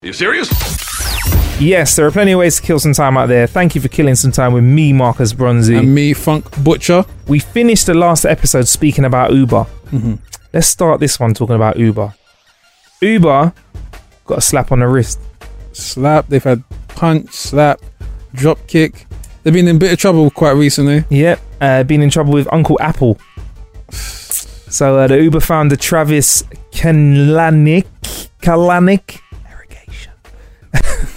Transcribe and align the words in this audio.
You 0.00 0.12
serious? 0.12 0.48
Yes, 1.60 1.96
there 1.96 2.06
are 2.06 2.12
plenty 2.12 2.30
of 2.30 2.38
ways 2.38 2.54
to 2.54 2.62
kill 2.62 2.78
some 2.78 2.92
time 2.92 3.18
out 3.18 3.26
there. 3.26 3.48
Thank 3.48 3.74
you 3.74 3.80
for 3.80 3.88
killing 3.88 4.14
some 4.14 4.30
time 4.30 4.52
with 4.52 4.62
me, 4.62 4.92
Marcus 4.92 5.32
Bronzy. 5.32 5.74
And 5.74 5.92
me, 5.92 6.12
Funk 6.14 6.46
Butcher. 6.62 7.04
we 7.26 7.40
finished 7.40 7.86
the 7.86 7.94
last 7.94 8.24
episode 8.24 8.68
speaking 8.68 9.04
about 9.04 9.32
Uber. 9.32 9.66
Mm-hmm. 9.90 10.14
Let's 10.52 10.68
start 10.68 11.00
this 11.00 11.18
one 11.18 11.34
talking 11.34 11.56
about 11.56 11.78
Uber. 11.80 12.14
Uber 13.02 13.52
got 14.24 14.38
a 14.38 14.40
slap 14.40 14.70
on 14.70 14.78
the 14.78 14.86
wrist. 14.86 15.18
Slap. 15.72 16.28
They've 16.28 16.44
had 16.44 16.62
punch, 16.86 17.30
slap, 17.30 17.80
drop 18.34 18.64
kick. 18.68 19.04
They've 19.42 19.52
been 19.52 19.66
in 19.66 19.76
a 19.76 19.78
bit 19.80 19.92
of 19.92 19.98
trouble 19.98 20.30
quite 20.30 20.52
recently. 20.52 21.06
Yep, 21.10 21.40
uh, 21.60 21.82
been 21.82 22.02
in 22.02 22.10
trouble 22.10 22.34
with 22.34 22.46
Uncle 22.52 22.78
Apple. 22.80 23.18
So 23.90 24.96
uh, 24.96 25.08
the 25.08 25.20
Uber 25.20 25.40
founder 25.40 25.74
Travis 25.74 26.44
Kalanick, 26.70 27.86
Kalanick, 28.40 29.18
irrigation, 29.18 29.27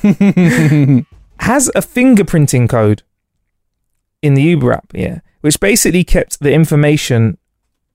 has 1.39 1.69
a 1.69 1.81
fingerprinting 1.81 2.69
code 2.69 3.03
in 4.21 4.33
the 4.33 4.43
Uber 4.43 4.73
app. 4.73 4.91
Yeah, 4.93 5.19
which 5.41 5.59
basically 5.59 6.03
kept 6.03 6.39
the 6.39 6.53
information 6.53 7.37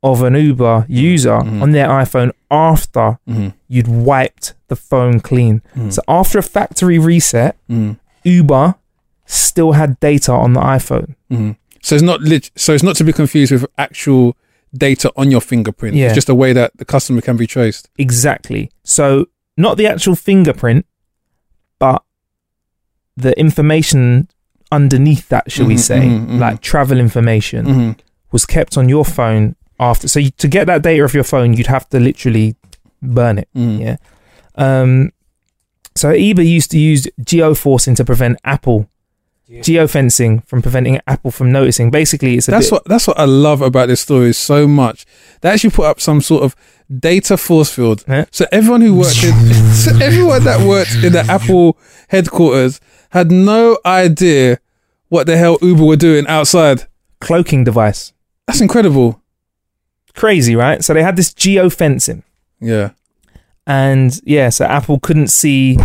of 0.03 0.23
an 0.23 0.35
Uber 0.35 0.87
user 0.89 1.39
mm-hmm. 1.39 1.63
on 1.63 1.73
their 1.73 1.89
iPhone 1.89 2.31
after 2.51 3.19
mm-hmm. 3.29 3.49
you'd 3.69 3.89
wiped 3.89 4.55
the 4.69 4.77
phone 4.77 5.21
clean. 5.21 5.63
Mm. 5.75 5.93
So 5.93 6.03
after 6.07 6.39
a 6.39 6.43
factory 6.43 6.99
reset, 6.99 7.57
mm. 7.69 7.99
Uber 8.23 8.77
still 9.25 9.73
had 9.73 9.99
data 9.99 10.33
on 10.33 10.53
the 10.53 10.61
iPhone. 10.61 11.15
Mm-hmm. 11.31 11.53
So 11.83 11.95
it's 11.95 12.03
not 12.03 12.21
lit- 12.21 12.51
so 12.57 12.73
it's 12.73 12.83
not 12.83 12.97
to 12.97 13.05
be 13.05 13.13
confused 13.13 13.53
with 13.53 13.67
actual 13.79 14.37
data 14.75 15.13
on 15.17 15.31
your 15.31 15.41
fingerprint. 15.41 15.97
Yeah. 15.97 16.07
It's 16.07 16.15
just 16.15 16.29
a 16.29 16.35
way 16.35 16.53
that 16.53 16.77
the 16.77 16.85
customer 16.85 17.21
can 17.21 17.37
be 17.37 17.47
traced. 17.47 17.89
Exactly. 17.99 18.71
So 18.85 19.27
not 19.57 19.77
the 19.77 19.87
actual 19.87 20.15
fingerprint, 20.15 20.87
but 21.79 22.03
the 23.17 23.39
information 23.39 24.29
underneath 24.73 25.29
that, 25.29 25.51
shall 25.51 25.67
we 25.67 25.75
Mhm, 25.75 25.79
say, 25.79 26.01
mhm, 26.01 26.27
mhm. 26.27 26.39
like 26.39 26.61
travel 26.61 26.99
information, 26.99 27.67
Mhm. 27.67 27.99
was 28.33 28.45
kept 28.47 28.77
on 28.77 28.89
your 28.89 29.05
phone 29.05 29.55
after. 29.79 30.09
So 30.09 30.19
you, 30.21 30.31
to 30.39 30.49
get 30.49 30.67
that 30.67 30.83
data 30.83 31.05
off 31.05 31.15
your 31.15 31.25
phone, 31.25 31.55
you'd 31.55 31.69
have 31.69 31.89
to 31.91 32.01
literally 32.01 32.57
burn 33.03 33.39
it. 33.39 33.49
Mm. 33.57 33.81
Yeah. 33.81 33.97
Um. 34.57 35.11
So 35.95 36.11
Uber 36.13 36.43
used 36.43 36.71
to 36.73 36.79
use 36.79 37.07
geofencing 37.23 37.97
to 37.97 38.05
prevent 38.05 38.39
Apple 38.45 38.89
geofencing 39.49 40.45
from 40.47 40.61
preventing 40.61 41.01
Apple 41.07 41.31
from 41.31 41.53
noticing. 41.53 41.91
Basically, 41.91 42.37
it's 42.37 42.49
a 42.49 42.51
That's 42.51 42.67
bit, 42.67 42.73
what 42.73 42.85
that's 42.87 43.07
what 43.07 43.19
I 43.19 43.25
love 43.27 43.63
about 43.63 43.87
this 43.89 44.01
story 44.01 44.33
so 44.33 44.67
much. 44.67 45.07
They 45.41 45.49
actually 45.51 45.71
put 45.71 45.87
up 45.87 46.01
some 46.01 46.21
sort 46.21 46.43
of 46.43 46.57
data 46.99 47.37
force 47.37 47.73
field. 47.73 48.05
So 48.31 48.47
everyone 48.53 48.81
who 48.81 48.95
worked 48.95 49.23
in 49.25 49.33
so 49.73 49.97
everyone 49.99 50.45
that 50.45 50.67
worked 50.67 50.95
in 51.05 51.13
the 51.13 51.25
Apple 51.29 51.79
headquarters 52.09 52.81
had 53.11 53.31
no 53.31 53.79
idea 53.85 54.59
what 55.09 55.27
the 55.27 55.37
hell 55.37 55.59
Uber 55.63 55.85
were 55.85 55.97
doing 55.97 56.27
outside. 56.27 56.87
cloaking 57.21 57.65
device. 57.65 58.13
That's 58.47 58.61
incredible. 58.61 59.23
Crazy, 60.15 60.57
right? 60.57 60.85
So 60.85 60.95
they 60.95 61.03
had 61.03 61.17
this 61.17 61.33
geo 61.33 61.69
fencing. 61.71 62.23
Yeah. 62.61 62.91
and 63.67 64.19
yeah, 64.25 64.49
so 64.49 64.65
Apple 64.65 64.99
couldn't 64.99 65.29
see 65.29 65.77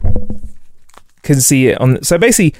couldn't 1.24 1.42
see 1.42 1.68
it 1.68 1.80
on. 1.80 2.02
So 2.04 2.18
basically, 2.18 2.56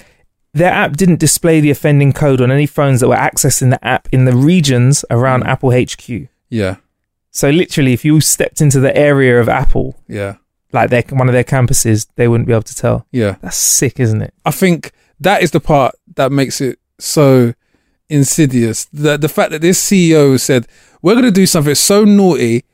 their 0.52 0.72
app 0.72 0.96
didn't 0.96 1.18
display 1.18 1.60
the 1.60 1.70
offending 1.70 2.12
code 2.12 2.40
on 2.40 2.50
any 2.50 2.66
phones 2.66 3.00
that 3.00 3.08
were 3.08 3.16
accessing 3.16 3.70
the 3.70 3.84
app 3.84 4.08
in 4.12 4.24
the 4.24 4.36
regions 4.36 5.04
around 5.10 5.42
hmm. 5.42 5.48
Apple 5.48 5.70
HQ. 5.70 6.28
Yeah. 6.50 6.76
So 7.32 7.48
literally, 7.50 7.92
if 7.94 8.04
you 8.04 8.20
stepped 8.20 8.60
into 8.60 8.78
the 8.78 8.94
area 8.96 9.40
of 9.40 9.48
Apple, 9.48 9.98
Yeah. 10.08 10.36
like 10.72 10.90
their 10.90 11.02
one 11.10 11.28
of 11.28 11.32
their 11.32 11.44
campuses, 11.44 12.06
they 12.16 12.28
wouldn't 12.28 12.46
be 12.46 12.52
able 12.52 12.62
to 12.62 12.74
tell. 12.74 13.06
Yeah. 13.10 13.36
That's 13.42 13.56
sick, 13.56 13.98
isn't 13.98 14.22
it? 14.22 14.32
I 14.44 14.50
think 14.50 14.92
that 15.18 15.42
is 15.42 15.50
the 15.50 15.60
part 15.60 15.94
that 16.16 16.30
makes 16.30 16.60
it 16.60 16.78
so 16.98 17.54
insidious. 18.08 18.84
The 18.92 19.16
the 19.16 19.28
fact 19.28 19.50
that 19.52 19.62
this 19.62 19.82
CEO 19.82 20.38
said 20.38 20.66
we're 21.00 21.14
going 21.14 21.24
to 21.24 21.30
do 21.30 21.46
something 21.46 21.74
so 21.74 22.04
naughty 22.04 22.64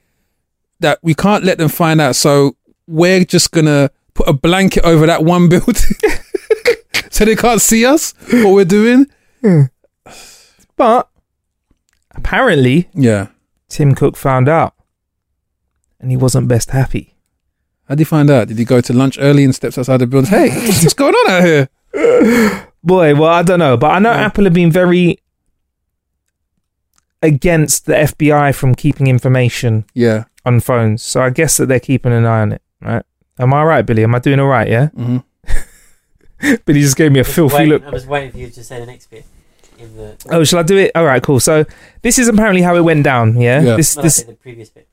that 0.80 0.98
we 1.02 1.14
can't 1.14 1.44
let 1.44 1.58
them 1.58 1.68
find 1.68 2.00
out. 2.00 2.16
So 2.16 2.56
we're 2.86 3.24
just 3.24 3.52
going 3.52 3.66
to 3.66 3.90
put 4.14 4.28
a 4.28 4.32
blanket 4.32 4.84
over 4.84 5.06
that 5.06 5.22
one 5.24 5.48
building 5.48 5.74
so 7.10 7.24
they 7.24 7.36
can't 7.36 7.60
see 7.60 7.84
us 7.86 8.12
what 8.32 8.52
we're 8.54 8.64
doing. 8.64 9.06
Hmm. 9.40 9.62
But 10.76 11.08
apparently, 12.12 12.88
Yeah. 12.94 13.28
Tim 13.68 13.94
Cook 13.94 14.16
found 14.16 14.48
out, 14.48 14.74
and 16.00 16.10
he 16.10 16.16
wasn't 16.16 16.48
best 16.48 16.70
happy. 16.70 17.14
How 17.88 17.94
did 17.94 18.00
he 18.00 18.04
find 18.04 18.30
out? 18.30 18.48
Did 18.48 18.58
he 18.58 18.64
go 18.64 18.80
to 18.80 18.92
lunch 18.92 19.18
early 19.20 19.44
and 19.44 19.54
steps 19.54 19.78
outside 19.78 19.98
the 19.98 20.06
building? 20.06 20.30
Hey, 20.30 20.48
what's 20.66 20.94
going 20.94 21.14
on 21.14 21.30
out 21.30 21.44
here? 21.44 21.68
Boy, 22.82 23.14
well, 23.14 23.30
I 23.30 23.42
don't 23.42 23.58
know, 23.58 23.76
but 23.76 23.88
I 23.90 23.98
know 23.98 24.10
Apple 24.12 24.44
have 24.44 24.52
been 24.52 24.70
very 24.70 25.18
against 27.22 27.86
the 27.86 27.94
FBI 27.94 28.54
from 28.54 28.74
keeping 28.74 29.06
information 29.08 29.84
Yeah. 29.94 30.24
on 30.44 30.60
phones. 30.60 31.02
So 31.02 31.20
I 31.22 31.30
guess 31.30 31.56
that 31.56 31.66
they're 31.66 31.80
keeping 31.80 32.12
an 32.12 32.24
eye 32.26 32.40
on 32.42 32.52
it, 32.52 32.62
right? 32.80 33.02
Am 33.38 33.52
I 33.54 33.64
right, 33.64 33.82
Billy? 33.86 34.04
Am 34.04 34.14
I 34.14 34.18
doing 34.20 34.38
all 34.40 34.46
right? 34.48 34.68
Yeah. 34.68 34.88
Mhm. 34.96 35.24
Billy 36.64 36.80
just 36.80 36.96
gave 36.96 37.10
me 37.12 37.18
a 37.20 37.22
was 37.22 37.34
filthy 37.34 37.54
waiting- 37.56 37.70
look. 37.70 37.84
I 37.84 37.90
was 37.90 38.06
waiting 38.06 38.30
for 38.32 38.38
you 38.38 38.50
to 38.50 38.64
say 38.64 38.78
the 38.80 38.86
next 38.86 39.10
bit. 39.10 39.24
In 39.78 39.96
the 39.96 40.16
Oh, 40.30 40.44
shall 40.44 40.58
I 40.58 40.62
do 40.62 40.76
it? 40.76 40.92
All 40.94 41.04
right, 41.04 41.22
cool. 41.22 41.40
So 41.40 41.64
this 42.02 42.18
is 42.18 42.28
apparently 42.28 42.62
how 42.62 42.76
it 42.76 42.82
went 42.82 43.04
down. 43.04 43.40
Yeah. 43.40 43.60
Yeah. 43.60 43.76
This 43.76 43.96
no, 43.96 44.02
this. 44.02 44.22
the 44.22 44.34
previous 44.34 44.70
bit. 44.70 44.88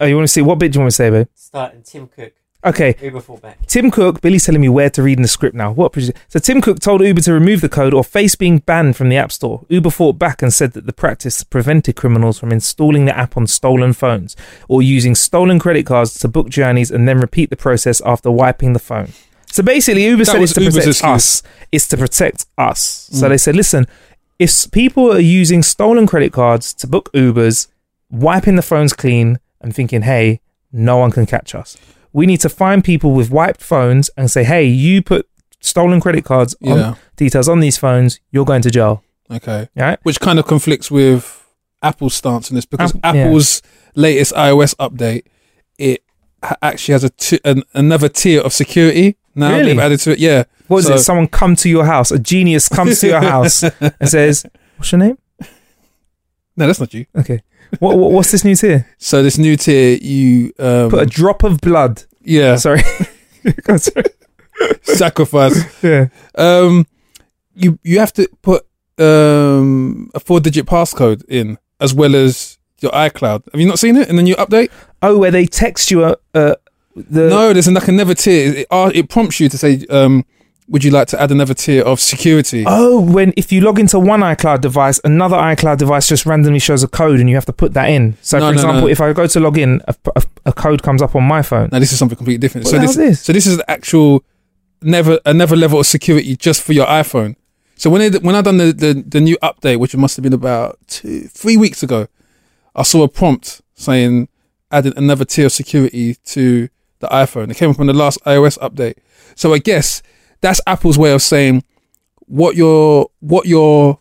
Oh, 0.00 0.06
you 0.06 0.16
want 0.16 0.24
to 0.26 0.32
see 0.32 0.42
what 0.42 0.58
bit 0.58 0.72
do 0.72 0.78
you 0.78 0.80
want 0.80 0.90
to 0.90 0.96
say, 0.96 1.10
babe? 1.10 1.28
Starting 1.34 1.82
Tim 1.82 2.08
Cook, 2.08 2.32
Okay. 2.64 2.96
Uber 3.02 3.20
fought 3.20 3.42
back. 3.42 3.66
Tim 3.66 3.90
Cook, 3.90 4.22
Billy's 4.22 4.46
telling 4.46 4.60
me 4.60 4.70
where 4.70 4.88
to 4.90 5.02
read 5.02 5.18
in 5.18 5.22
the 5.22 5.28
script 5.28 5.54
now. 5.54 5.70
What? 5.70 5.94
So 6.28 6.38
Tim 6.38 6.62
Cook 6.62 6.80
told 6.80 7.02
Uber 7.02 7.20
to 7.22 7.32
remove 7.32 7.60
the 7.60 7.68
code 7.68 7.92
or 7.92 8.02
face 8.02 8.34
being 8.34 8.58
banned 8.58 8.96
from 8.96 9.10
the 9.10 9.16
App 9.18 9.30
Store. 9.30 9.66
Uber 9.68 9.90
fought 9.90 10.18
back 10.18 10.40
and 10.40 10.52
said 10.52 10.72
that 10.72 10.86
the 10.86 10.92
practice 10.92 11.44
prevented 11.44 11.96
criminals 11.96 12.38
from 12.38 12.52
installing 12.52 13.04
the 13.04 13.16
app 13.16 13.36
on 13.36 13.46
stolen 13.46 13.92
phones 13.92 14.34
or 14.66 14.80
using 14.80 15.14
stolen 15.14 15.58
credit 15.58 15.84
cards 15.84 16.14
to 16.14 16.28
book 16.28 16.48
journeys 16.48 16.90
and 16.90 17.06
then 17.06 17.18
repeat 17.18 17.50
the 17.50 17.56
process 17.56 18.00
after 18.00 18.30
wiping 18.30 18.72
the 18.72 18.78
phone. 18.78 19.12
So 19.54 19.62
basically, 19.62 20.04
Uber 20.06 20.24
That 20.24 20.32
said 20.32 20.42
it's 20.42 20.52
to 20.54 20.60
Uber's 20.62 20.74
protect 20.74 20.88
excuse. 20.88 21.04
us. 21.16 21.42
It's 21.70 21.86
to 21.88 21.96
protect 21.96 22.46
us. 22.58 23.08
So 23.12 23.26
Mm. 23.26 23.28
they 23.30 23.38
said, 23.38 23.54
listen, 23.54 23.86
if 24.40 24.68
people 24.72 25.12
are 25.12 25.20
using 25.20 25.62
stolen 25.62 26.08
credit 26.08 26.32
cards 26.32 26.74
to 26.74 26.88
book 26.88 27.08
Ubers, 27.14 27.68
wiping 28.10 28.56
the 28.56 28.62
phones 28.62 28.92
clean 28.92 29.38
and 29.60 29.72
thinking, 29.72 30.02
hey, 30.02 30.40
no 30.72 30.96
one 30.96 31.12
can 31.12 31.24
catch 31.24 31.54
us. 31.54 31.76
We 32.12 32.26
need 32.26 32.40
to 32.40 32.48
find 32.48 32.82
people 32.82 33.12
with 33.12 33.30
wiped 33.30 33.60
phones 33.62 34.10
and 34.16 34.28
say, 34.28 34.42
hey, 34.42 34.64
you 34.64 35.02
put 35.02 35.28
stolen 35.60 36.00
credit 36.00 36.24
cards 36.24 36.56
on 36.64 36.76
Yeah. 36.78 36.94
details 37.16 37.48
on 37.48 37.60
these 37.60 37.76
phones, 37.76 38.18
you're 38.32 38.44
going 38.44 38.62
to 38.62 38.72
jail. 38.72 39.04
Okay. 39.30 39.68
Right? 39.76 40.00
Which 40.02 40.18
kind 40.18 40.40
of 40.40 40.46
conflicts 40.48 40.90
with 40.90 41.44
Apple's 41.80 42.14
stance 42.14 42.50
on 42.50 42.56
this 42.56 42.66
because 42.66 42.92
App- 43.04 43.14
yeah. 43.14 43.22
Apple's 43.26 43.62
latest 43.94 44.32
iOS 44.34 44.74
update 44.80 45.22
it 45.78 46.02
actually 46.60 46.92
has 46.94 47.04
a 47.04 47.10
t- 47.10 47.40
an, 47.44 47.62
another 47.72 48.08
tier 48.08 48.40
of 48.40 48.52
security 48.52 49.16
now 49.34 49.50
Really? 49.50 49.64
they've 49.72 49.78
added 49.78 50.00
to 50.00 50.12
it. 50.12 50.18
Yeah. 50.18 50.44
What 50.68 50.78
is 50.78 50.86
So- 50.86 50.94
it? 50.94 50.98
Someone 50.98 51.28
come 51.28 51.56
to 51.56 51.68
your 51.68 51.84
house, 51.84 52.10
a 52.10 52.18
genius 52.18 52.68
comes 52.68 53.00
to 53.00 53.06
your 53.08 53.20
house 53.20 53.62
and 53.80 54.08
says, 54.08 54.46
what's 54.76 54.92
your 54.92 54.98
name? 55.00 55.18
No, 56.56 56.66
that's 56.66 56.80
not 56.80 56.94
you. 56.94 57.06
Okay. 57.16 57.42
what, 57.80 57.96
what 57.98 58.12
what's 58.12 58.30
this 58.30 58.44
new 58.44 58.54
tier? 58.54 58.86
So 58.98 59.22
this 59.22 59.38
new 59.38 59.56
tier, 59.56 59.98
you 60.00 60.52
um, 60.58 60.90
Put 60.90 61.02
a 61.02 61.06
drop 61.06 61.42
of 61.42 61.60
blood. 61.60 62.04
yeah 62.22 62.54
Sorry. 62.56 62.82
Sacrifice. 64.82 65.82
Yeah. 65.82 66.08
Um, 66.36 66.86
you 67.54 67.78
you 67.82 67.98
have 67.98 68.12
to 68.14 68.28
put 68.42 68.66
um 68.98 70.10
a 70.14 70.20
four 70.20 70.40
digit 70.40 70.66
passcode 70.66 71.24
in 71.28 71.58
as 71.80 71.92
well 71.94 72.14
as 72.14 72.58
your 72.80 72.92
iCloud. 72.92 73.42
Have 73.52 73.60
you 73.60 73.66
not 73.66 73.78
seen 73.78 73.96
it 73.96 74.08
in 74.08 74.16
the 74.16 74.22
new 74.22 74.36
update? 74.36 74.70
Oh, 75.02 75.18
where 75.18 75.30
they 75.30 75.46
text 75.46 75.90
you 75.90 76.04
a, 76.04 76.16
uh, 76.34 76.54
the 76.96 77.28
no, 77.28 77.52
there's 77.52 77.70
like 77.70 77.88
another 77.88 78.14
tier. 78.14 78.54
It, 78.58 78.66
uh, 78.70 78.90
it 78.94 79.08
prompts 79.08 79.40
you 79.40 79.48
to 79.48 79.58
say, 79.58 79.84
um, 79.90 80.24
"Would 80.68 80.84
you 80.84 80.90
like 80.90 81.08
to 81.08 81.20
add 81.20 81.30
another 81.30 81.54
tier 81.54 81.82
of 81.82 82.00
security?" 82.00 82.64
Oh, 82.66 83.00
when 83.00 83.32
if 83.36 83.50
you 83.52 83.60
log 83.60 83.78
into 83.78 83.98
one 83.98 84.20
iCloud 84.20 84.60
device, 84.60 85.00
another 85.04 85.36
iCloud 85.36 85.78
device 85.78 86.08
just 86.08 86.24
randomly 86.26 86.60
shows 86.60 86.82
a 86.82 86.88
code, 86.88 87.20
and 87.20 87.28
you 87.28 87.34
have 87.34 87.46
to 87.46 87.52
put 87.52 87.72
that 87.74 87.86
in. 87.90 88.16
So, 88.22 88.38
No, 88.38 88.46
for 88.46 88.52
no, 88.52 88.52
example, 88.54 88.80
no. 88.82 88.88
if 88.88 89.00
I 89.00 89.12
go 89.12 89.26
to 89.26 89.40
log 89.40 89.58
in, 89.58 89.80
a, 89.88 89.94
a, 90.16 90.22
a 90.46 90.52
code 90.52 90.82
comes 90.82 91.02
up 91.02 91.14
on 91.16 91.24
my 91.24 91.42
phone. 91.42 91.68
Now 91.72 91.78
this 91.80 91.92
is 91.92 91.98
something 91.98 92.16
completely 92.16 92.38
different. 92.38 92.66
What 92.66 92.70
so 92.72 92.78
this, 92.78 92.96
this? 92.96 93.22
so 93.22 93.32
this 93.32 93.46
is 93.46 93.56
the 93.56 93.68
actual 93.70 94.24
never 94.82 95.18
another 95.24 95.56
level 95.56 95.80
of 95.80 95.86
security 95.86 96.36
just 96.36 96.62
for 96.62 96.72
your 96.72 96.86
iPhone. 96.86 97.34
So 97.76 97.90
when 97.90 98.02
it, 98.02 98.22
when 98.22 98.36
I 98.36 98.42
done 98.42 98.58
the, 98.58 98.72
the 98.72 99.04
the 99.06 99.20
new 99.20 99.36
update, 99.42 99.78
which 99.80 99.96
must 99.96 100.16
have 100.16 100.22
been 100.22 100.32
about 100.32 100.78
two 100.86 101.22
three 101.26 101.56
weeks 101.56 101.82
ago, 101.82 102.06
I 102.76 102.84
saw 102.84 103.02
a 103.02 103.08
prompt 103.08 103.62
saying 103.74 104.28
added 104.70 104.96
another 104.96 105.24
tier 105.24 105.46
of 105.46 105.52
security 105.52 106.14
to 106.26 106.68
the 107.04 107.14
iPhone. 107.14 107.50
It 107.50 107.56
came 107.56 107.70
up 107.70 107.80
on 107.80 107.86
the 107.86 107.92
last 107.94 108.18
iOS 108.24 108.58
update. 108.58 108.94
So 109.34 109.52
I 109.54 109.58
guess 109.58 110.02
that's 110.40 110.60
Apple's 110.66 110.98
way 110.98 111.12
of 111.12 111.22
saying 111.22 111.62
what 112.26 112.56
you're 112.56 113.06
what 113.20 113.46
you're 113.46 113.98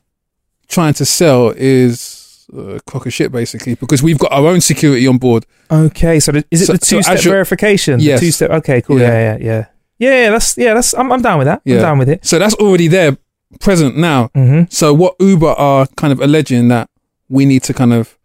trying 0.67 0.93
to 0.95 1.05
sell 1.05 1.53
is 1.55 2.45
uh, 2.57 2.79
cock 2.85 3.05
of 3.05 3.13
shit 3.13 3.31
basically 3.31 3.75
because 3.75 4.01
we've 4.03 4.19
got 4.19 4.31
our 4.31 4.47
own 4.47 4.61
security 4.61 5.07
on 5.07 5.17
board. 5.17 5.45
Okay, 5.71 6.19
so 6.19 6.31
the, 6.31 6.43
is 6.51 6.61
it 6.61 6.65
So- 6.67 6.73
the 6.73 6.79
two-step 6.79 7.19
verification? 7.21 7.99
The 7.99 8.05
Yes. 8.05 8.19
two-step. 8.19 8.51
Okay, 8.51 8.81
cool. 8.81 8.99
Yeah. 8.99 9.07
Yeah, 9.07 9.37
yeah, 9.39 9.65
yeah, 9.99 10.23
yeah. 10.23 10.29
that's 10.31 10.57
yeah. 10.57 10.73
That's 10.73 10.93
I'm, 10.93 11.11
I'm 11.11 11.21
down 11.21 11.37
with 11.39 11.47
that. 11.47 11.61
Yeah. 11.65 11.75
I'm 11.77 11.81
down 11.81 11.97
with 11.99 12.09
it. 12.09 12.25
So 12.25 12.39
that's 12.39 12.55
already 12.55 12.87
there, 12.87 13.17
present 13.59 13.97
now. 13.97 14.29
hmm 14.35 14.63
So 14.69 14.93
what 14.93 15.15
Uber 15.19 15.47
are 15.57 15.87
kind 15.97 16.13
of 16.13 16.19
alleging 16.19 16.67
that 16.69 16.89
we 17.29 17.45
need 17.45 17.63
to 17.63 17.73
kind 17.73 17.93
of 17.93 18.17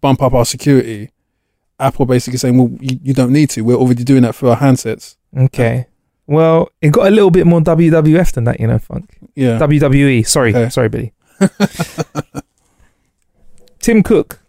bump 0.00 0.22
up 0.22 0.32
our 0.34 0.44
security. 0.44 1.10
Apple 1.82 2.06
basically 2.06 2.38
saying, 2.38 2.56
well, 2.58 2.70
you, 2.80 2.98
you 3.02 3.14
don't 3.14 3.32
need 3.32 3.50
to. 3.50 3.62
We're 3.62 3.74
already 3.76 4.04
doing 4.04 4.22
that 4.22 4.34
for 4.34 4.50
our 4.50 4.56
handsets. 4.56 5.16
Okay. 5.36 5.86
Well, 6.26 6.68
it 6.80 6.92
got 6.92 7.08
a 7.08 7.10
little 7.10 7.30
bit 7.30 7.46
more 7.46 7.60
WWF 7.60 8.32
than 8.32 8.44
that, 8.44 8.60
you 8.60 8.66
know, 8.66 8.78
Funk. 8.78 9.10
Yeah. 9.34 9.58
WWE. 9.58 10.26
Sorry, 10.26 10.50
Okay. 10.54 10.68
sorry, 10.70 10.88
Billy. 10.88 11.12
Tim 13.80 14.02
Cook 14.02 14.40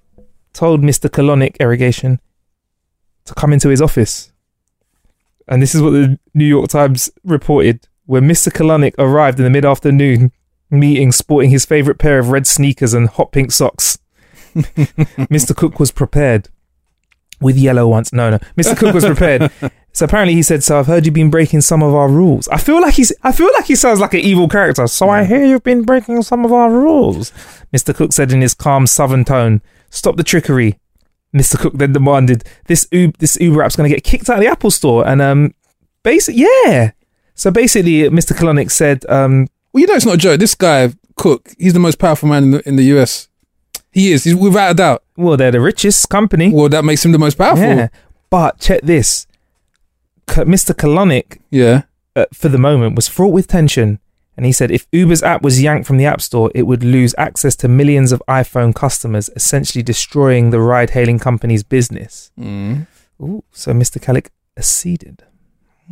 told 0.54 0.82
Mr. 0.82 1.10
Colonic 1.10 1.58
Irrigation 1.60 2.20
to 3.26 3.34
come 3.34 3.52
into 3.54 3.70
his 3.70 3.82
office. 3.82 4.32
And 5.48 5.62
this 5.62 5.74
is 5.76 5.82
what 5.82 5.92
the 5.92 6.20
New 6.34 6.46
York 6.46 6.70
Times 6.70 7.12
reported. 7.24 7.88
When 8.06 8.26
Mr. 8.28 8.52
Colonic 8.52 8.94
arrived 8.98 9.40
in 9.40 9.44
the 9.46 9.50
mid 9.50 9.66
afternoon 9.66 10.32
meeting 10.70 11.12
sporting 11.12 11.50
his 11.52 11.66
favourite 11.66 12.00
pair 12.00 12.20
of 12.20 12.30
red 12.30 12.46
sneakers 12.48 12.94
and 12.94 13.08
hot 13.10 13.32
pink 13.32 13.52
socks, 13.52 13.98
Mr. 14.56 15.56
Cook 15.56 15.80
was 15.80 15.92
prepared 15.92 16.50
with 17.44 17.58
yellow 17.58 17.88
once. 17.88 18.12
No, 18.14 18.30
no. 18.32 18.40
Mr. 18.58 18.78
Cook 18.78 18.94
was 18.94 19.06
prepared. 19.06 19.52
So 19.96 20.06
apparently 20.06 20.34
he 20.34 20.42
said, 20.42 20.64
"So 20.64 20.80
I've 20.80 20.88
heard 20.88 21.06
you've 21.06 21.14
been 21.14 21.30
breaking 21.30 21.62
some 21.62 21.84
of 21.84 21.94
our 21.94 22.10
rules." 22.10 22.48
I 22.48 22.58
feel 22.58 22.82
like 22.82 22.96
he's. 22.96 23.14
I 23.22 23.32
feel 23.32 23.52
like 23.54 23.66
he 23.66 23.76
sounds 23.76 24.00
like 24.00 24.16
an 24.16 24.22
evil 24.22 24.50
character. 24.50 24.88
So 24.88 25.08
I 25.08 25.24
hear 25.24 25.46
you've 25.46 25.64
been 25.64 25.84
breaking 25.84 26.24
some 26.24 26.44
of 26.46 26.52
our 26.52 26.72
rules. 26.72 27.32
Mr. 27.72 27.94
Cook 27.96 28.12
said 28.12 28.32
in 28.32 28.42
his 28.42 28.56
calm 28.56 28.88
Southern 28.88 29.24
tone, 29.24 29.62
"Stop 29.92 30.18
the 30.18 30.24
trickery." 30.24 30.80
Mr. 31.34 31.60
Cook 31.60 31.74
then 31.76 31.94
demanded 31.94 32.44
this 32.66 32.88
Uber, 32.92 33.18
this 33.20 33.38
Uber 33.40 33.62
app's 33.62 33.76
going 33.76 33.88
to 33.90 33.96
get 33.96 34.04
kicked 34.04 34.30
out 34.30 34.38
of 34.38 34.44
the 34.44 34.50
Apple 34.50 34.72
Store, 34.72 35.08
and 35.08 35.22
um, 35.22 35.54
basic, 36.04 36.36
yeah. 36.36 36.92
So 37.36 37.50
basically, 37.52 38.04
Mr. 38.10 38.36
Kalanick 38.36 38.72
said, 38.72 39.06
um, 39.10 39.48
Well, 39.72 39.82
you 39.82 39.88
know, 39.88 39.96
it's 39.96 40.06
not 40.06 40.16
a 40.16 40.18
joke. 40.18 40.40
This 40.40 40.54
guy, 40.54 40.94
Cook, 41.16 41.50
he's 41.58 41.74
the 41.74 41.80
most 41.80 41.98
powerful 41.98 42.30
man 42.30 42.44
in 42.44 42.52
the, 42.52 42.68
in 42.68 42.76
the 42.76 42.84
US. 42.98 43.28
He 43.94 44.12
is. 44.12 44.24
He's 44.24 44.36
without 44.36 44.72
a 44.72 44.74
doubt. 44.74 45.04
"Well, 45.16 45.38
they're 45.38 45.52
the 45.52 45.62
richest 45.62 46.10
company." 46.10 46.50
Well, 46.52 46.70
that 46.70 46.84
makes 46.84 47.06
him 47.06 47.12
the 47.12 47.20
most 47.20 47.38
powerful. 47.38 47.64
Yeah, 47.66 47.88
but 48.30 48.60
check 48.60 48.82
this, 48.82 49.28
K- 50.28 50.44
Mr. 50.44 50.74
Kalanick 50.74 51.40
Yeah. 51.52 51.84
uh, 52.16 52.26
for 52.34 52.50
the 52.50 52.58
moment 52.58 52.96
was 52.96 53.08
fraught 53.08 53.34
with 53.34 53.48
tension. 53.48 54.00
And 54.36 54.48
he 54.48 54.52
said 54.52 54.72
if 54.72 54.88
Uber's 54.92 55.22
app 55.22 55.44
was 55.44 55.62
yanked 55.62 55.86
from 55.86 55.98
the 55.98 56.06
App 56.08 56.20
Store, 56.20 56.50
it 56.56 56.64
would 56.64 56.84
lose 56.84 57.14
access 57.20 57.56
to 57.58 57.68
millions 57.68 58.12
of 58.12 58.24
iPhone 58.28 58.74
customers, 58.74 59.30
essentially 59.36 59.84
destroying 59.84 60.50
the 60.50 60.60
ride 60.60 60.90
hailing 60.90 61.20
company's 61.20 61.62
business. 61.62 62.32
Mm. 62.40 62.88
Ooh, 63.22 63.44
so 63.52 63.74
Mr. 63.74 64.02
Kalik 64.02 64.30
acceded. 64.58 65.22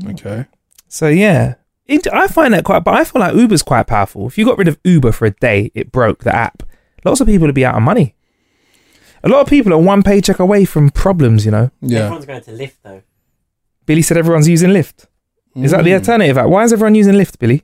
Okay. 0.08 0.46
So, 0.88 1.08
yeah, 1.08 1.54
it, 1.86 2.08
I 2.12 2.26
find 2.28 2.52
that 2.56 2.64
quite, 2.64 2.84
but 2.84 2.96
I 2.96 3.04
feel 3.04 3.20
like 3.22 3.36
Uber's 3.36 3.62
quite 3.62 3.86
powerful. 3.86 4.26
If 4.26 4.40
you 4.40 4.46
got 4.46 4.58
rid 4.58 4.68
of 4.68 4.80
Uber 4.84 5.12
for 5.12 5.26
a 5.28 5.32
day, 5.32 5.70
it 5.76 5.92
broke 5.92 6.24
the 6.24 6.36
app. 6.36 6.64
Lots 7.06 7.22
of 7.22 7.28
people 7.28 7.48
would 7.48 7.56
be 7.56 7.66
out 7.66 7.76
of 7.76 7.82
money. 7.82 8.16
A 9.24 9.30
lot 9.30 9.42
of 9.42 9.48
people 9.48 9.74
are 9.74 9.78
one 9.78 10.02
paycheck 10.04 10.40
away 10.40 10.66
from 10.66 10.90
problems, 10.90 11.46
you 11.46 11.52
know. 11.52 11.70
Yeah. 11.82 12.00
Everyone's 12.02 12.26
going 12.26 12.42
to 12.44 12.52
Lyft 12.52 12.76
though. 12.84 13.02
Billy 13.86 14.02
said 14.02 14.18
everyone's 14.18 14.48
using 14.48 14.70
Lyft. 14.72 15.06
Is 15.56 15.72
that 15.72 15.84
the 15.84 15.92
Mm. 15.92 16.00
alternative 16.00 16.38
app? 16.38 16.48
Why 16.48 16.64
is 16.64 16.72
everyone 16.74 16.96
using 16.96 17.14
Lyft, 17.16 17.38
Billy? 17.38 17.64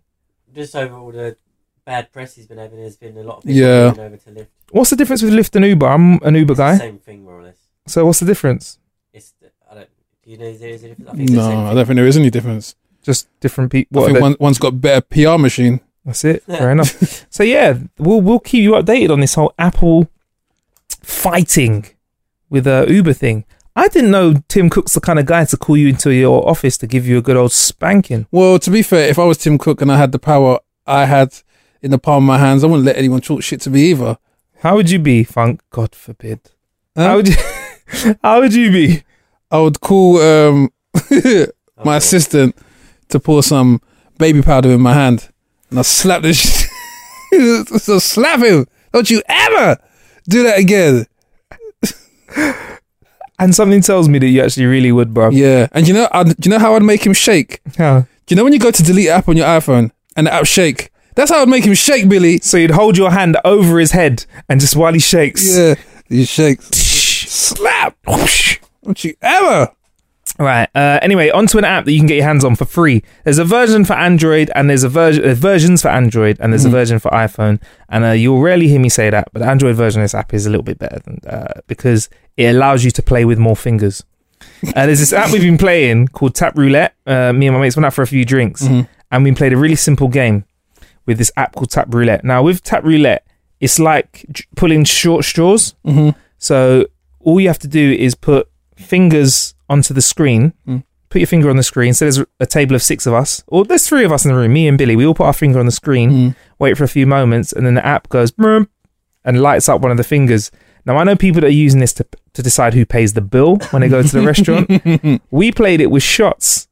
Just 0.54 0.76
over 0.76 0.96
all 0.96 1.12
the 1.12 1.38
bad 1.86 2.12
press 2.12 2.36
he's 2.36 2.46
been 2.48 2.58
having, 2.58 2.80
there's 2.80 2.98
been 2.98 3.18
a 3.18 3.22
lot 3.24 3.38
of 3.38 3.44
people 3.44 3.60
Yeah. 3.62 3.94
going 3.96 4.08
over 4.14 4.18
to 4.18 4.30
Lyft. 4.32 4.48
What's 4.72 4.90
the 4.90 4.96
difference 4.98 5.22
with 5.24 5.34
Lyft 5.34 5.56
and 5.56 5.66
Uber? 5.66 5.88
I'm 5.88 6.20
an 6.24 6.36
Uber 6.36 6.52
It's 6.54 6.58
the 6.58 6.64
guy. 6.64 6.78
same 6.78 6.98
thing 7.00 7.24
more 7.24 7.40
or 7.40 7.44
less. 7.44 7.58
So 7.88 8.06
what's 8.06 8.20
the 8.20 8.26
difference? 8.26 8.78
It's 9.14 9.34
the, 9.42 9.48
I 9.72 9.76
don't. 9.76 9.90
Do 10.24 10.32
you 10.32 10.38
know 10.38 10.54
there 10.58 10.70
is 10.70 10.84
a 10.84 10.90
difference? 10.90 11.10
I 11.12 11.16
think 11.16 11.30
No, 11.30 11.68
I 11.68 11.74
don't 11.74 11.86
think 11.86 11.96
there 11.96 12.06
is 12.08 12.18
any 12.18 12.30
difference. 12.30 12.76
Just 13.04 13.28
different 13.40 13.72
people. 13.72 14.00
I 14.00 14.02
What? 14.02 14.08
think 14.12 14.22
one, 14.22 14.36
one's 14.40 14.58
got 14.60 14.82
better 14.82 15.00
PR 15.02 15.38
machine. 15.38 15.80
That's 16.08 16.24
it. 16.24 16.44
Fair 16.44 16.72
enough. 16.72 17.26
So 17.30 17.44
yeah, 17.44 17.78
we'll 18.00 18.22
we'll 18.22 18.40
keep 18.40 18.64
you 18.64 18.72
updated 18.72 19.12
on 19.12 19.20
this 19.20 19.36
whole 19.36 19.54
Apple 19.60 20.08
fighting 21.04 21.86
with 22.50 22.66
a 22.66 22.86
Uber 22.90 23.14
thing. 23.14 23.46
I 23.76 23.90
didn't 23.90 24.10
know 24.10 24.42
Tim 24.48 24.72
Cook's 24.72 24.94
the 24.94 25.02
kind 25.02 25.20
of 25.20 25.28
guy 25.28 25.46
to 25.46 25.58
call 25.58 25.78
you 25.78 25.90
into 25.90 26.12
your 26.12 26.50
office 26.50 26.80
to 26.80 26.88
give 26.88 27.06
you 27.06 27.20
a 27.20 27.22
good 27.22 27.36
old 27.36 27.52
spanking. 27.52 28.26
Well, 28.32 28.58
to 28.58 28.72
be 28.72 28.82
fair, 28.82 29.08
if 29.08 29.20
I 29.20 29.26
was 29.26 29.38
Tim 29.38 29.60
Cook 29.60 29.82
and 29.82 29.92
I 29.92 29.98
had 29.98 30.12
the 30.12 30.18
power 30.18 30.60
I 30.88 31.06
had 31.06 31.36
in 31.84 31.92
the 31.92 32.00
palm 32.00 32.24
of 32.24 32.28
my 32.28 32.40
hands, 32.40 32.64
I 32.64 32.68
wouldn't 32.68 32.86
let 32.86 32.98
anyone 32.98 33.22
talk 33.22 33.44
shit 33.44 33.62
to 33.62 33.70
me 33.70 33.92
either. 33.92 34.18
How 34.62 34.76
would 34.76 34.90
you 34.90 34.98
be, 34.98 35.24
Funk? 35.24 35.62
God 35.70 35.94
forbid. 35.94 36.40
Huh? 36.96 37.04
How 37.10 37.16
would 37.18 37.28
you? 37.28 37.36
how 38.24 38.40
would 38.40 38.54
you 38.54 38.72
be? 38.72 39.04
I 39.52 39.60
would 39.60 39.80
call 39.80 40.20
um, 40.22 40.72
my 41.12 41.48
God. 41.84 41.98
assistant 41.98 42.56
to 43.10 43.20
pour 43.20 43.44
some 43.44 43.80
baby 44.18 44.42
powder 44.42 44.72
in 44.72 44.82
my 44.82 44.94
hand, 44.94 45.30
and 45.70 45.80
I 45.80 45.82
slap 45.82 46.22
this. 46.22 46.68
So 47.80 48.00
slap 48.00 48.42
him! 48.42 48.66
Don't 48.94 49.10
you 49.12 49.22
ever 49.28 49.78
do 50.30 50.44
that 50.44 50.58
again? 50.58 51.06
And 53.40 53.54
something 53.54 53.82
tells 53.82 54.10
me 54.10 54.18
that 54.18 54.28
you 54.28 54.42
actually 54.42 54.66
really 54.66 54.92
would, 54.92 55.14
bro. 55.14 55.30
Yeah, 55.30 55.68
and 55.72 55.88
you 55.88 55.94
know, 55.94 56.08
I'd, 56.12 56.36
do 56.38 56.50
you 56.50 56.52
know 56.52 56.58
how 56.58 56.74
I'd 56.74 56.82
make 56.82 57.06
him 57.06 57.14
shake? 57.14 57.62
How? 57.78 58.00
Do 58.00 58.08
you 58.30 58.36
know 58.36 58.44
when 58.44 58.54
you 58.54 58.58
go 58.60 58.72
to 58.72 58.82
delete 58.82 59.10
app 59.10 59.30
on 59.30 59.38
your 59.38 59.46
iPhone 59.46 59.92
and 60.16 60.26
the 60.26 60.34
app 60.34 60.48
shake? 60.48 60.90
That's 61.14 61.30
how 61.30 61.44
I'd 61.44 61.50
make 61.50 61.64
him 61.64 61.76
shake, 61.76 62.10
Billy. 62.10 62.40
So 62.40 62.58
you'd 62.58 62.72
hold 62.72 62.98
your 62.98 63.12
hand 63.12 63.38
over 63.46 63.78
his 63.80 63.92
head 63.92 64.26
and 64.50 64.60
just 64.60 64.76
while 64.76 64.92
he 64.92 65.00
shakes. 65.00 65.56
Yeah, 65.56 65.76
he 66.10 66.26
shakes. 66.26 66.66
Slap! 66.76 67.96
Don't 68.06 69.04
you 69.04 69.14
ever? 69.22 69.72
Right. 70.40 70.70
Uh, 70.76 71.00
anyway, 71.02 71.30
onto 71.32 71.58
an 71.58 71.66
app 71.66 71.86
that 71.86 71.92
you 71.92 72.00
can 72.00 72.08
get 72.08 72.16
your 72.18 72.26
hands 72.26 72.46
on 72.46 72.56
for 72.56 72.66
free. 72.66 73.04
There's 73.24 73.40
a 73.40 73.44
version 73.46 73.86
for 73.86 73.94
Android, 73.94 74.52
and 74.54 74.70
there's 74.70 74.84
a 74.84 74.90
version 74.90 75.28
uh, 75.30 75.34
versions 75.34 75.82
for 75.82 75.88
Android, 75.88 76.38
and 76.40 76.54
there's 76.54 76.66
a 76.66 76.70
version 76.70 77.00
for 77.00 77.10
iPhone. 77.12 77.60
And 77.90 78.04
uh, 78.06 78.12
you'll 78.12 78.40
rarely 78.42 78.68
hear 78.68 78.80
me 78.80 78.90
say 78.90 79.10
that, 79.10 79.30
but 79.34 79.40
the 79.40 79.48
Android 79.48 79.76
version 79.76 80.02
of 80.02 80.04
this 80.06 80.14
app 80.14 80.34
is 80.34 80.46
a 80.46 80.50
little 80.50 80.64
bit 80.64 80.78
better 80.78 81.00
than 81.00 81.20
uh, 81.28 81.62
because 81.68 82.10
it 82.38 82.46
allows 82.56 82.84
you 82.84 82.92
to 82.92 83.02
play 83.02 83.26
with 83.26 83.40
more 83.40 83.56
fingers. 83.56 84.04
Uh, 84.76 84.86
there's 84.88 85.00
this 85.00 85.14
app 85.14 85.32
we've 85.32 85.42
been 85.42 85.58
playing 85.58 86.08
called 86.10 86.34
Tap 86.36 86.56
Roulette. 86.58 86.96
Uh, 87.06 87.32
me 87.34 87.48
and 87.48 87.56
my 87.56 87.62
mates 87.62 87.76
went 87.76 87.86
out 87.86 87.94
for 87.94 88.02
a 88.04 88.08
few 88.08 88.24
drinks, 88.26 88.64
and 89.12 89.24
we 89.24 89.32
played 89.32 89.54
a 89.54 89.58
really 89.58 89.76
simple 89.76 90.08
game 90.08 90.46
with 91.08 91.18
this 91.20 91.32
app 91.38 91.54
called 91.56 91.70
Tap 91.72 91.92
Roulette. 91.94 92.24
Now, 92.24 92.42
with 92.44 92.64
Tap 92.64 92.84
Roulette, 92.84 93.26
it's 93.60 93.78
like 93.80 94.26
j- 94.32 94.46
pulling 94.56 94.84
short 94.84 95.26
straws. 95.26 95.74
So 96.38 96.86
all 97.20 97.40
you 97.40 97.48
have 97.48 97.60
to 97.60 97.68
do 97.68 97.92
is 97.94 98.14
put 98.16 98.48
fingers 98.78 99.56
onto 99.70 99.94
the 99.94 100.02
screen. 100.02 100.54
Put 101.10 101.20
your 101.20 101.28
finger 101.28 101.50
on 101.50 101.56
the 101.56 101.64
screen. 101.64 101.94
So 101.94 102.04
there's 102.06 102.20
a 102.40 102.46
table 102.46 102.76
of 102.76 102.84
six 102.84 103.06
of 103.06 103.14
us, 103.14 103.42
or 103.48 103.64
there's 103.64 103.88
three 103.88 104.04
of 104.04 104.12
us 104.12 104.26
in 104.26 104.32
the 104.32 104.38
room. 104.38 104.52
Me 104.54 104.68
and 104.68 104.78
Billy. 104.78 104.96
We 104.96 105.06
all 105.06 105.14
put 105.14 105.26
our 105.26 105.34
finger 105.34 105.60
on 105.60 105.66
the 105.66 105.72
screen. 105.72 106.36
Wait 106.60 106.78
for 106.78 106.84
a 106.84 106.88
few 106.90 107.08
moments, 107.08 107.54
and 107.54 107.66
then 107.66 107.76
the 107.76 107.86
app 107.86 108.10
goes 108.10 108.32
and 109.24 109.42
lights 109.42 109.70
up 109.70 109.82
one 109.82 109.92
of 109.92 109.98
the 109.98 110.04
fingers. 110.04 110.52
Now 110.86 110.98
I 110.98 111.04
know 111.04 111.16
people 111.16 111.42
that 111.42 111.48
are 111.48 111.52
using 111.66 111.80
this 111.80 111.94
to 111.94 112.06
to 112.34 112.44
decide 112.44 112.74
who 112.74 112.86
pays 112.86 113.14
the 113.14 113.22
bill 113.22 113.58
when 113.72 113.82
they 113.82 113.90
go 113.90 114.02
to 114.04 114.12
the 114.20 114.26
restaurant. 114.26 115.22
We 115.32 115.52
played 115.52 115.82
it 115.82 115.88
with 115.92 116.04
shots, 116.04 116.68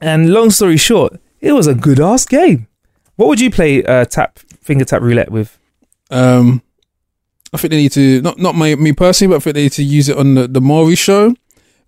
and 0.00 0.30
long 0.30 0.50
story 0.50 0.76
short, 0.76 1.18
it 1.40 1.52
was 1.52 1.66
a 1.66 1.74
good 1.74 2.00
ass 2.00 2.24
game. 2.26 2.66
What 3.16 3.28
would 3.28 3.40
you 3.40 3.50
play 3.50 3.82
uh, 3.84 4.04
tap 4.04 4.38
finger 4.38 4.84
tap 4.84 5.02
roulette 5.02 5.30
with? 5.30 5.58
Um, 6.10 6.62
I 7.54 7.56
think 7.56 7.70
they 7.70 7.76
need 7.76 7.92
to 7.92 8.20
not 8.22 8.38
not 8.38 8.54
my 8.56 8.74
me 8.74 8.92
personally, 8.92 9.30
but 9.32 9.36
I 9.36 9.40
think 9.40 9.54
they 9.54 9.62
need 9.62 9.72
to 9.72 9.84
use 9.84 10.08
it 10.08 10.16
on 10.18 10.34
the, 10.34 10.48
the 10.48 10.60
Maury 10.60 10.96
show 10.96 11.34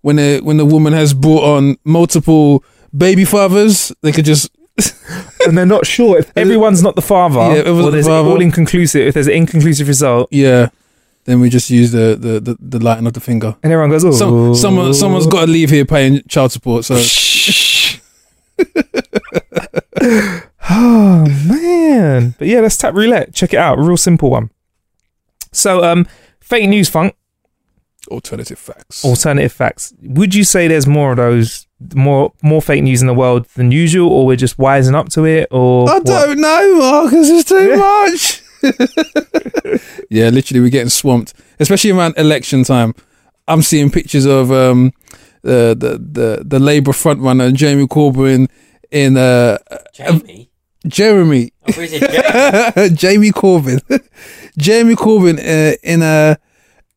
when 0.01 0.15
the 0.15 0.39
when 0.41 0.57
the 0.57 0.65
woman 0.65 0.93
has 0.93 1.13
brought 1.13 1.43
on 1.43 1.75
multiple 1.83 2.63
baby 2.95 3.25
fathers. 3.25 3.91
They 4.01 4.11
could 4.13 4.25
just 4.25 4.49
and 5.45 5.57
they're 5.57 5.65
not 5.65 5.85
sure 5.85 6.17
if 6.19 6.31
everyone's 6.37 6.81
not 6.81 6.95
the 6.95 7.01
father, 7.01 7.39
Yeah, 7.39 7.55
if 7.61 7.67
it 7.67 7.71
was 7.71 7.79
or 7.85 7.91
the 7.91 7.91
there's 7.91 8.07
father. 8.07 8.29
all 8.29 8.41
inconclusive. 8.41 9.07
If 9.07 9.13
there's 9.15 9.27
an 9.27 9.33
inconclusive 9.33 9.87
result, 9.87 10.29
yeah. 10.31 10.69
Then 11.25 11.41
we 11.41 11.49
just 11.49 11.69
use 11.69 11.91
the 11.91 12.15
the 12.17 12.39
the, 12.39 12.55
the 12.59 12.79
lighting 12.79 13.05
of 13.05 13.11
the 13.13 13.19
finger. 13.19 13.57
and 13.61 13.73
everyone 13.73 13.89
goes, 13.89 14.05
"Oh, 14.05 14.11
Some, 14.13 14.55
someone 14.55 14.93
someone's 14.93 15.27
got 15.27 15.45
to 15.45 15.51
leave 15.51 15.69
here 15.69 15.83
paying 15.83 16.21
child 16.29 16.53
support. 16.53 16.85
So 16.85 16.95
Oh 20.69 21.25
man, 21.47 22.35
but 22.37 22.47
yeah, 22.47 22.61
that's 22.61 22.77
tap 22.77 22.93
roulette. 22.93 23.33
Check 23.33 23.53
it 23.53 23.57
out, 23.57 23.77
real 23.79 23.95
simple 23.97 24.29
one. 24.29 24.49
So, 25.51 25.83
um, 25.83 26.05
fake 26.39 26.69
news 26.69 26.89
funk, 26.89 27.15
alternative 28.09 28.57
facts. 28.59 29.03
alternative 29.03 29.51
facts. 29.51 29.93
Would 30.01 30.33
you 30.35 30.43
say 30.43 30.67
there's 30.67 30.87
more 30.87 31.11
of 31.11 31.17
those, 31.17 31.67
more 31.95 32.33
more 32.41 32.61
fake 32.61 32.83
news 32.83 33.01
in 33.01 33.07
the 33.07 33.13
world 33.13 33.45
than 33.55 33.71
usual, 33.71 34.09
or 34.11 34.25
we're 34.25 34.35
just 34.37 34.57
wising 34.57 34.95
up 34.95 35.09
to 35.09 35.25
it, 35.25 35.47
or 35.51 35.89
I 35.89 35.93
what? 35.95 36.05
don't 36.05 36.39
know, 36.39 36.75
Marcus. 36.79 37.29
It's 37.29 37.49
too 37.49 37.75
much. 37.77 38.43
yeah, 40.09 40.29
literally, 40.29 40.61
we're 40.61 40.69
getting 40.69 40.89
swamped, 40.89 41.33
especially 41.59 41.91
around 41.91 42.17
election 42.17 42.63
time. 42.63 42.93
I'm 43.47 43.61
seeing 43.61 43.89
pictures 43.91 44.25
of 44.25 44.51
um, 44.51 44.91
the 45.41 45.75
the 45.77 45.97
the, 45.99 46.43
the 46.43 46.59
Labour 46.59 46.91
frontrunner 46.91 47.53
Jamie 47.53 47.87
Corbyn 47.87 48.49
in 48.91 49.17
uh, 49.17 49.57
Jamie. 49.93 50.49
Jeremy 50.87 51.51
Oh, 51.67 51.73
where 51.73 51.83
is 51.85 51.93
it? 51.93 52.75
Jamie? 52.75 52.89
Jamie 52.95 53.31
Corbyn, 53.31 53.81
Jamie 54.57 54.95
Corbyn 54.95 55.37
uh, 55.39 55.75
in 55.83 56.01
a, 56.01 56.37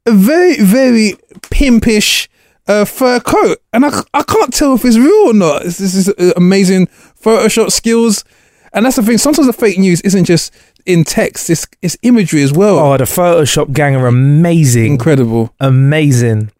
a 0.06 0.12
very 0.12 0.56
very 0.60 1.14
pimpish 1.50 2.28
uh, 2.66 2.84
fur 2.84 3.20
coat, 3.20 3.58
and 3.72 3.84
I, 3.84 4.00
I 4.14 4.22
can't 4.22 4.52
tell 4.52 4.74
if 4.74 4.84
it's 4.84 4.96
real 4.96 5.28
or 5.28 5.34
not. 5.34 5.62
This 5.64 5.78
this 5.78 5.94
is 5.94 6.08
uh, 6.08 6.32
amazing 6.36 6.86
Photoshop 7.22 7.70
skills, 7.72 8.24
and 8.72 8.86
that's 8.86 8.96
the 8.96 9.02
thing. 9.02 9.18
Sometimes 9.18 9.46
the 9.46 9.52
fake 9.52 9.78
news 9.78 10.00
isn't 10.02 10.24
just 10.24 10.54
in 10.86 11.04
text; 11.04 11.50
it's 11.50 11.66
it's 11.82 11.96
imagery 12.02 12.42
as 12.42 12.52
well. 12.52 12.78
Oh, 12.78 12.96
the 12.96 13.04
Photoshop 13.04 13.72
gang 13.72 13.96
are 13.96 14.06
amazing. 14.06 14.86
Incredible. 14.92 15.54
amazing. 15.60 16.50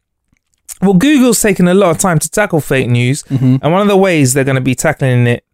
Well, 0.83 0.95
Google's 0.95 1.40
taken 1.42 1.69
a 1.69 1.75
lot 1.75 1.90
of 1.90 1.99
time 1.99 2.19
to 2.21 2.30
tackle 2.30 2.61
fake 2.62 2.88
news, 2.88 3.23
and 3.30 3.61
one 3.62 3.83
of 3.83 3.88
the 3.88 3.97
ways 3.99 4.33
they're 4.33 4.45
going 4.45 4.54
to 4.57 4.62
be 4.62 4.75
tackling 4.75 5.26
it 5.26 5.45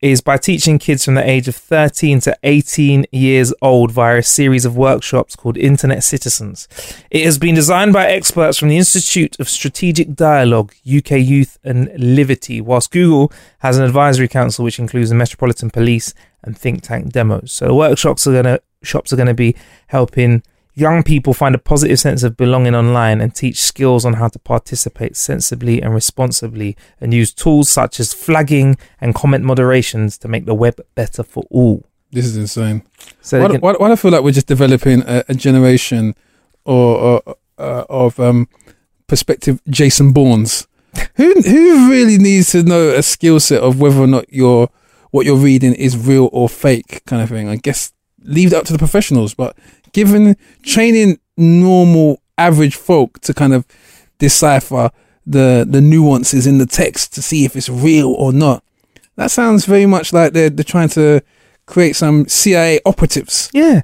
is 0.00 0.20
by 0.20 0.36
teaching 0.36 0.78
kids 0.78 1.04
from 1.04 1.14
the 1.14 1.28
age 1.28 1.48
of 1.48 1.56
13 1.56 2.20
to 2.20 2.36
18 2.44 3.06
years 3.10 3.52
old 3.60 3.90
via 3.90 4.18
a 4.18 4.22
series 4.22 4.64
of 4.64 4.76
workshops 4.76 5.34
called 5.34 5.56
Internet 5.56 6.04
Citizens. 6.04 6.68
It 7.10 7.24
has 7.24 7.38
been 7.38 7.54
designed 7.54 7.92
by 7.92 8.06
experts 8.06 8.58
from 8.58 8.68
the 8.68 8.76
Institute 8.76 9.38
of 9.40 9.48
Strategic 9.48 10.14
Dialogue, 10.14 10.72
UK 10.86 11.12
Youth 11.12 11.58
and 11.64 11.90
Liberty, 11.98 12.60
whilst 12.60 12.92
Google 12.92 13.32
has 13.58 13.76
an 13.76 13.84
advisory 13.84 14.28
council 14.28 14.64
which 14.64 14.78
includes 14.78 15.10
the 15.10 15.16
Metropolitan 15.16 15.70
Police 15.70 16.14
and 16.44 16.56
think 16.56 16.82
tank 16.82 17.12
Demos. 17.12 17.52
So 17.52 17.66
the 17.66 17.74
workshops 17.74 18.26
are 18.26 18.32
going 18.32 18.44
to 18.44 18.62
shops 18.84 19.12
are 19.12 19.16
going 19.16 19.26
to 19.26 19.34
be 19.34 19.56
helping 19.88 20.42
young 20.78 21.02
people 21.02 21.34
find 21.34 21.54
a 21.54 21.58
positive 21.58 21.98
sense 21.98 22.22
of 22.22 22.36
belonging 22.36 22.74
online 22.74 23.20
and 23.20 23.34
teach 23.34 23.60
skills 23.60 24.04
on 24.04 24.14
how 24.14 24.28
to 24.28 24.38
participate 24.38 25.16
sensibly 25.16 25.82
and 25.82 25.92
responsibly 25.92 26.76
and 27.00 27.12
use 27.12 27.32
tools 27.32 27.68
such 27.70 27.98
as 27.98 28.12
flagging 28.12 28.76
and 29.00 29.14
comment 29.14 29.44
moderations 29.44 30.16
to 30.18 30.28
make 30.28 30.44
the 30.46 30.54
web 30.54 30.80
better 30.94 31.22
for 31.22 31.44
all. 31.50 31.84
This 32.12 32.24
is 32.26 32.36
insane. 32.36 32.82
So 33.20 33.40
why, 33.40 33.48
can- 33.48 33.60
why, 33.60 33.72
why 33.72 33.88
do 33.88 33.92
I 33.92 33.96
feel 33.96 34.12
like 34.12 34.22
we're 34.22 34.30
just 34.30 34.46
developing 34.46 35.02
a, 35.02 35.24
a 35.28 35.34
generation 35.34 36.14
or, 36.64 36.96
or 37.26 37.36
uh, 37.58 37.84
of 37.88 38.20
um, 38.20 38.48
prospective 39.06 39.60
Jason 39.68 40.12
Bournes? 40.12 40.66
who 41.16 41.34
who 41.42 41.90
really 41.90 42.18
needs 42.18 42.52
to 42.52 42.62
know 42.62 42.90
a 42.90 43.02
skill 43.02 43.38
set 43.40 43.62
of 43.62 43.80
whether 43.80 44.00
or 44.00 44.06
not 44.06 44.32
your 44.32 44.70
what 45.10 45.26
you're 45.26 45.36
reading 45.36 45.74
is 45.74 45.96
real 45.96 46.28
or 46.32 46.48
fake, 46.48 47.02
kind 47.06 47.22
of 47.22 47.28
thing? 47.28 47.48
I 47.48 47.56
guess 47.56 47.92
leave 48.22 48.50
that 48.50 48.58
up 48.58 48.64
to 48.66 48.72
the 48.72 48.78
professionals, 48.78 49.34
but 49.34 49.56
given 49.92 50.36
training 50.62 51.18
normal 51.36 52.20
average 52.36 52.76
folk 52.76 53.20
to 53.20 53.34
kind 53.34 53.52
of 53.54 53.64
decipher 54.18 54.90
the 55.26 55.66
the 55.68 55.80
nuances 55.80 56.46
in 56.46 56.58
the 56.58 56.66
text 56.66 57.14
to 57.14 57.22
see 57.22 57.44
if 57.44 57.54
it's 57.56 57.68
real 57.68 58.12
or 58.12 58.32
not. 58.32 58.62
That 59.16 59.30
sounds 59.30 59.64
very 59.66 59.86
much 59.86 60.12
like 60.12 60.32
they're 60.32 60.50
they're 60.50 60.64
trying 60.64 60.88
to 60.90 61.20
create 61.66 61.96
some 61.96 62.26
CIA 62.28 62.80
operatives. 62.86 63.50
yeah. 63.52 63.82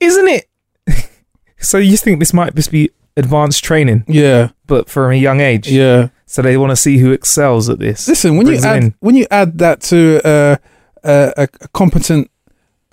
Isn't 0.00 0.28
it? 0.28 0.48
so 1.58 1.78
you 1.78 1.96
think 1.96 2.18
this 2.20 2.32
might 2.32 2.54
just 2.54 2.70
be 2.70 2.90
advanced 3.16 3.62
training, 3.64 4.04
Yeah, 4.08 4.50
but 4.66 4.88
from 4.88 5.12
a 5.12 5.14
young 5.14 5.40
age? 5.40 5.70
yeah. 5.70 6.08
So 6.26 6.42
they 6.42 6.56
want 6.56 6.70
to 6.70 6.76
see 6.76 6.98
who 6.98 7.10
excels 7.12 7.68
at 7.68 7.78
this. 7.80 8.06
Listen, 8.08 8.36
when 8.36 8.46
you 8.46 8.52
Brings 8.52 8.64
add 8.64 8.82
in. 8.84 8.94
when 9.00 9.16
you 9.16 9.26
add 9.30 9.58
that 9.58 9.80
to 9.82 10.20
uh, 10.24 10.56
a, 11.04 11.32
a 11.36 11.68
competent 11.74 12.29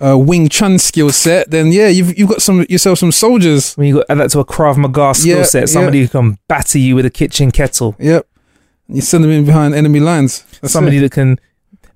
uh, 0.04 0.16
Wing 0.16 0.48
Chun 0.48 0.78
skill 0.78 1.10
set, 1.10 1.50
then 1.50 1.72
yeah, 1.72 1.88
you've 1.88 2.16
you've 2.18 2.28
got 2.28 2.40
some 2.42 2.64
yourself 2.68 2.98
some 2.98 3.12
soldiers. 3.12 3.74
when 3.74 3.86
you 3.88 3.94
got 3.96 4.06
add 4.08 4.18
that 4.18 4.30
to 4.30 4.40
a 4.40 4.44
Krav 4.44 4.76
Maga 4.76 5.14
skill 5.14 5.38
Yeah, 5.38 5.42
set, 5.44 5.68
somebody 5.68 5.98
yeah. 5.98 6.04
who 6.04 6.08
can 6.10 6.38
batter 6.48 6.78
you 6.78 6.94
with 6.94 7.04
a 7.06 7.10
kitchen 7.10 7.50
kettle, 7.50 7.96
Yep, 7.98 8.26
you 8.88 9.00
send 9.00 9.24
them 9.24 9.30
in 9.30 9.44
behind 9.44 9.74
enemy 9.74 10.00
lines. 10.00 10.44
That's 10.60 10.72
somebody 10.72 10.98
it. 10.98 11.00
that 11.00 11.12
can 11.12 11.40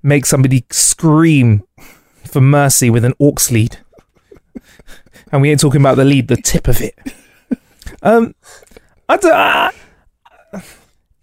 make 0.01 0.25
somebody 0.25 0.65
scream 0.69 1.63
for 2.25 2.41
mercy 2.41 2.89
with 2.89 3.05
an 3.05 3.13
aux 3.19 3.35
lead. 3.51 3.77
and 5.31 5.41
we 5.41 5.49
ain't 5.51 5.61
talking 5.61 5.79
about 5.81 5.95
the 5.95 6.03
lead, 6.05 6.27
the 6.27 6.35
tip 6.37 6.67
of 6.67 6.81
it. 6.81 6.97
Um, 8.01 8.35
I 9.07 9.17
don't, 9.17 9.31
uh, 9.33 9.71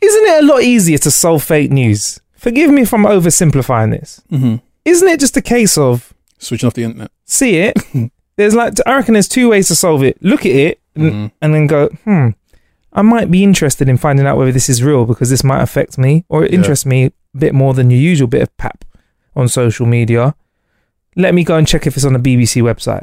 isn't 0.00 0.25
it 0.26 0.42
a 0.44 0.46
lot 0.46 0.62
easier 0.62 0.99
to 0.99 1.10
solve 1.10 1.42
fake 1.42 1.70
news? 1.70 2.20
Forgive 2.37 2.70
me 2.70 2.82
if 2.82 2.94
I'm 2.94 3.04
oversimplifying 3.04 3.90
this. 3.90 4.22
Mhm. 4.32 4.62
Isn't 4.84 5.08
it 5.08 5.20
just 5.20 5.37
a 5.37 5.42
case 5.42 5.76
of 5.76 6.14
switching 6.40 6.66
off 6.66 6.75
the 6.75 6.82
internet. 6.85 7.11
see 7.25 7.56
it? 7.59 7.76
there's 8.37 8.54
like 8.54 8.75
I 8.87 8.97
reckon 8.97 9.14
there's 9.14 9.28
two 9.28 9.49
ways 9.50 9.68
to 9.68 9.75
solve 9.76 10.02
it. 10.02 10.18
Look 10.23 10.40
at 10.47 10.52
it 10.52 10.80
and, 10.97 11.12
Mhm. 11.12 11.30
and 11.42 11.54
then 11.54 11.66
go, 11.66 11.88
hmm. 12.04 12.28
I 12.92 13.02
might 13.02 13.30
be 13.30 13.44
interested 13.44 13.88
in 13.88 13.97
finding 13.99 14.26
out 14.26 14.37
whether 14.37 14.50
this 14.50 14.68
is 14.68 14.82
real 14.82 15.04
because 15.06 15.30
this 15.30 15.44
might 15.44 15.62
affect 15.62 15.97
me 15.99 16.25
or 16.28 16.44
it 16.44 16.50
Yeah. 16.50 16.59
interests 16.59 16.85
me 16.85 17.04
a 17.06 17.12
bit 17.38 17.54
more 17.54 17.73
than 17.75 17.90
your 17.90 18.00
usual 18.00 18.26
bit 18.26 18.42
of 18.42 18.56
pap 18.56 18.85
on 19.37 19.47
social 19.49 19.87
media. 19.87 20.35
Let 21.16 21.35
me 21.35 21.44
go 21.44 21.56
and 21.56 21.66
check 21.68 21.87
if 21.87 21.94
it's 21.97 22.04
on 22.04 22.14
the 22.14 22.18
BBC 22.18 22.61
website. 22.62 23.02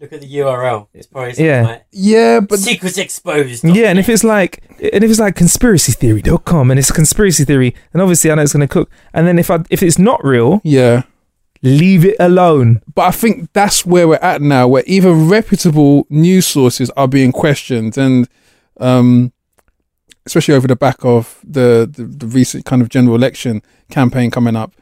Look 0.00 0.12
at 0.12 0.20
the 0.20 0.26
URL. 0.38 0.88
It's 0.92 1.06
probably 1.06 1.34
Yeah. 1.44 1.62
like 1.62 1.82
Yeah, 1.92 2.40
but 2.40 2.58
secrets 2.58 2.98
exposed. 2.98 3.62
Yeah, 3.62 3.90
and 3.90 3.98
if 4.00 4.08
it's 4.08 4.24
like, 4.24 4.60
and 4.92 5.04
if 5.04 5.10
it's 5.10 5.20
like 5.20 5.36
conspiracytheory.com 5.36 6.70
and 6.72 6.78
it's 6.80 6.90
a 6.90 6.92
conspiracy 6.92 7.44
theory, 7.44 7.74
then 7.92 8.02
obviously 8.02 8.30
I 8.30 8.34
know 8.34 8.42
it's 8.42 8.52
going 8.52 8.66
to 8.66 8.66
cook. 8.66 8.90
And 9.14 9.26
then 9.28 9.38
if 9.38 9.50
I, 9.50 9.60
if 9.70 9.82
it's 9.82 9.98
not 9.98 10.24
real, 10.24 10.60
yeah. 10.64 11.02
Leave 11.62 12.04
it 12.04 12.16
alone. 12.18 12.82
But 12.94 13.02
I 13.02 13.10
think 13.12 13.52
that's 13.52 13.86
where 13.86 14.08
we're 14.08 14.16
at 14.16 14.42
now, 14.42 14.68
where 14.68 14.82
even 14.86 15.28
reputable 15.28 16.06
news 16.10 16.46
sources 16.46 16.90
are 16.90 17.08
being 17.08 17.32
questioned, 17.32 17.96
and 17.96 18.28
um, 18.80 19.32
especially 20.26 20.54
over 20.54 20.66
the 20.68 20.76
back 20.76 21.04
of 21.04 21.40
the, 21.44 21.88
the 21.90 22.04
the 22.04 22.26
recent 22.26 22.64
kind 22.64 22.82
of 22.82 22.88
general 22.88 23.14
election 23.14 23.62
campaign 23.90 24.30
coming 24.30 24.56
up, 24.56 24.74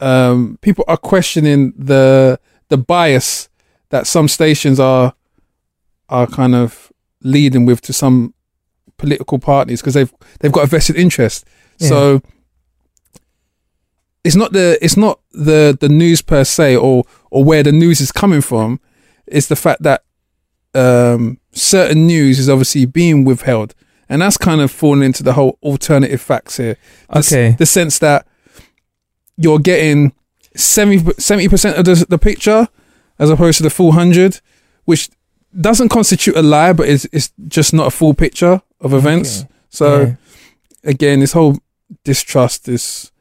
um, 0.00 0.58
people 0.62 0.84
are 0.88 0.96
questioning 0.96 1.72
the 1.76 2.38
the 2.68 2.78
bias 2.78 3.48
that 3.90 4.06
some 4.06 4.28
stations 4.28 4.80
are 4.80 5.14
are 6.08 6.26
kind 6.26 6.54
of 6.54 6.92
leading 7.22 7.66
with 7.66 7.80
to 7.82 7.92
some 7.92 8.34
political 8.96 9.38
parties 9.38 9.80
because 9.80 9.94
they've 9.94 10.12
they've 10.40 10.52
got 10.52 10.64
a 10.64 10.66
vested 10.66 10.96
interest. 10.96 11.44
So 11.78 12.22
it's 14.24 14.36
not 14.36 14.52
the 14.52 14.78
it's 14.80 14.96
not 14.96 15.20
the 15.32 15.76
the 15.80 15.88
news 15.88 16.22
per 16.22 16.44
se 16.44 16.76
or 16.76 17.04
or 17.30 17.44
where 17.44 17.62
the 17.62 17.72
news 17.72 18.00
is 18.00 18.12
coming 18.12 18.40
from. 18.40 18.80
It's 19.26 19.46
the 19.48 19.56
fact 19.56 19.82
that 19.82 20.04
um, 20.74 21.38
certain 21.52 22.06
news 22.06 22.38
is 22.38 22.48
obviously 22.48 22.86
being 22.86 23.24
withheld, 23.24 23.74
and 24.08 24.22
that's 24.22 24.36
kind 24.36 24.60
of 24.60 24.70
falling 24.70 25.02
into 25.02 25.22
the 25.22 25.32
whole 25.34 25.58
alternative 25.62 26.20
facts 26.20 26.56
here. 26.56 26.76
The, 27.10 27.18
Okay. 27.18 27.56
the 27.58 27.66
sense 27.66 27.98
that 28.00 28.26
you're 29.36 29.58
getting 29.58 30.12
70 30.54 31.48
percent 31.48 31.76
of 31.78 31.84
the, 31.84 32.06
the 32.08 32.18
picture 32.18 32.68
as 33.18 33.30
opposed 33.30 33.58
to 33.58 33.62
the 33.62 33.70
full 33.70 33.92
hundred, 33.92 34.40
which 34.84 35.08
doesn't 35.60 35.90
constitute 35.90 36.36
a 36.36 36.42
lie, 36.42 36.72
but 36.72 36.88
it's 36.88 37.06
it's 37.12 37.32
just 37.48 37.72
not 37.74 37.86
a 37.86 37.90
full 37.90 38.14
picture 38.14 38.62
of 38.80 38.92
events. 38.94 39.44
So 39.68 40.00
Yeah. 40.00 40.14
again, 40.84 41.20
this 41.20 41.32
whole 41.32 41.58
distrust 42.04 42.68
is 42.68 43.11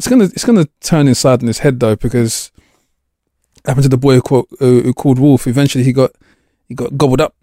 it's 0.00 0.08
gonna 0.08 0.24
it's 0.24 0.46
gonna 0.46 0.66
turn 0.80 1.08
inside 1.08 1.42
in 1.42 1.46
his 1.46 1.58
head 1.58 1.78
though 1.78 1.94
because 1.94 2.50
happened 3.66 3.82
to 3.82 3.90
the 3.90 3.98
boy 3.98 4.14
who 4.14 4.22
called, 4.22 4.46
uh, 4.58 4.64
who 4.64 4.94
called 4.94 5.18
Wolf. 5.18 5.46
Eventually, 5.46 5.84
he 5.84 5.92
got 5.92 6.12
he 6.68 6.74
got 6.74 6.96
gobbled 6.96 7.20
up. 7.20 7.34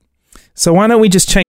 So 0.56 0.74
why 0.74 0.88
don't 0.88 1.00
we 1.00 1.08
just 1.08 1.30
change? 1.30 1.44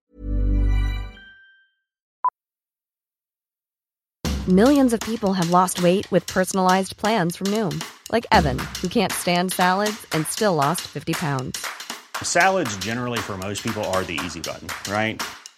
Millions 4.46 4.92
of 4.92 5.00
people 5.00 5.32
have 5.32 5.48
lost 5.48 5.82
weight 5.82 6.10
with 6.12 6.26
personalized 6.26 6.98
plans 6.98 7.36
from 7.36 7.46
Noom, 7.46 7.82
like 8.12 8.26
Evan, 8.30 8.58
who 8.82 8.88
can't 8.88 9.12
stand 9.12 9.50
salads 9.50 10.06
and 10.12 10.26
still 10.26 10.54
lost 10.54 10.82
50 10.82 11.14
pounds. 11.14 11.66
Salads, 12.22 12.76
generally, 12.76 13.18
for 13.18 13.38
most 13.38 13.62
people, 13.62 13.82
are 13.84 14.04
the 14.04 14.20
easy 14.26 14.40
button, 14.40 14.68
right? 14.92 15.22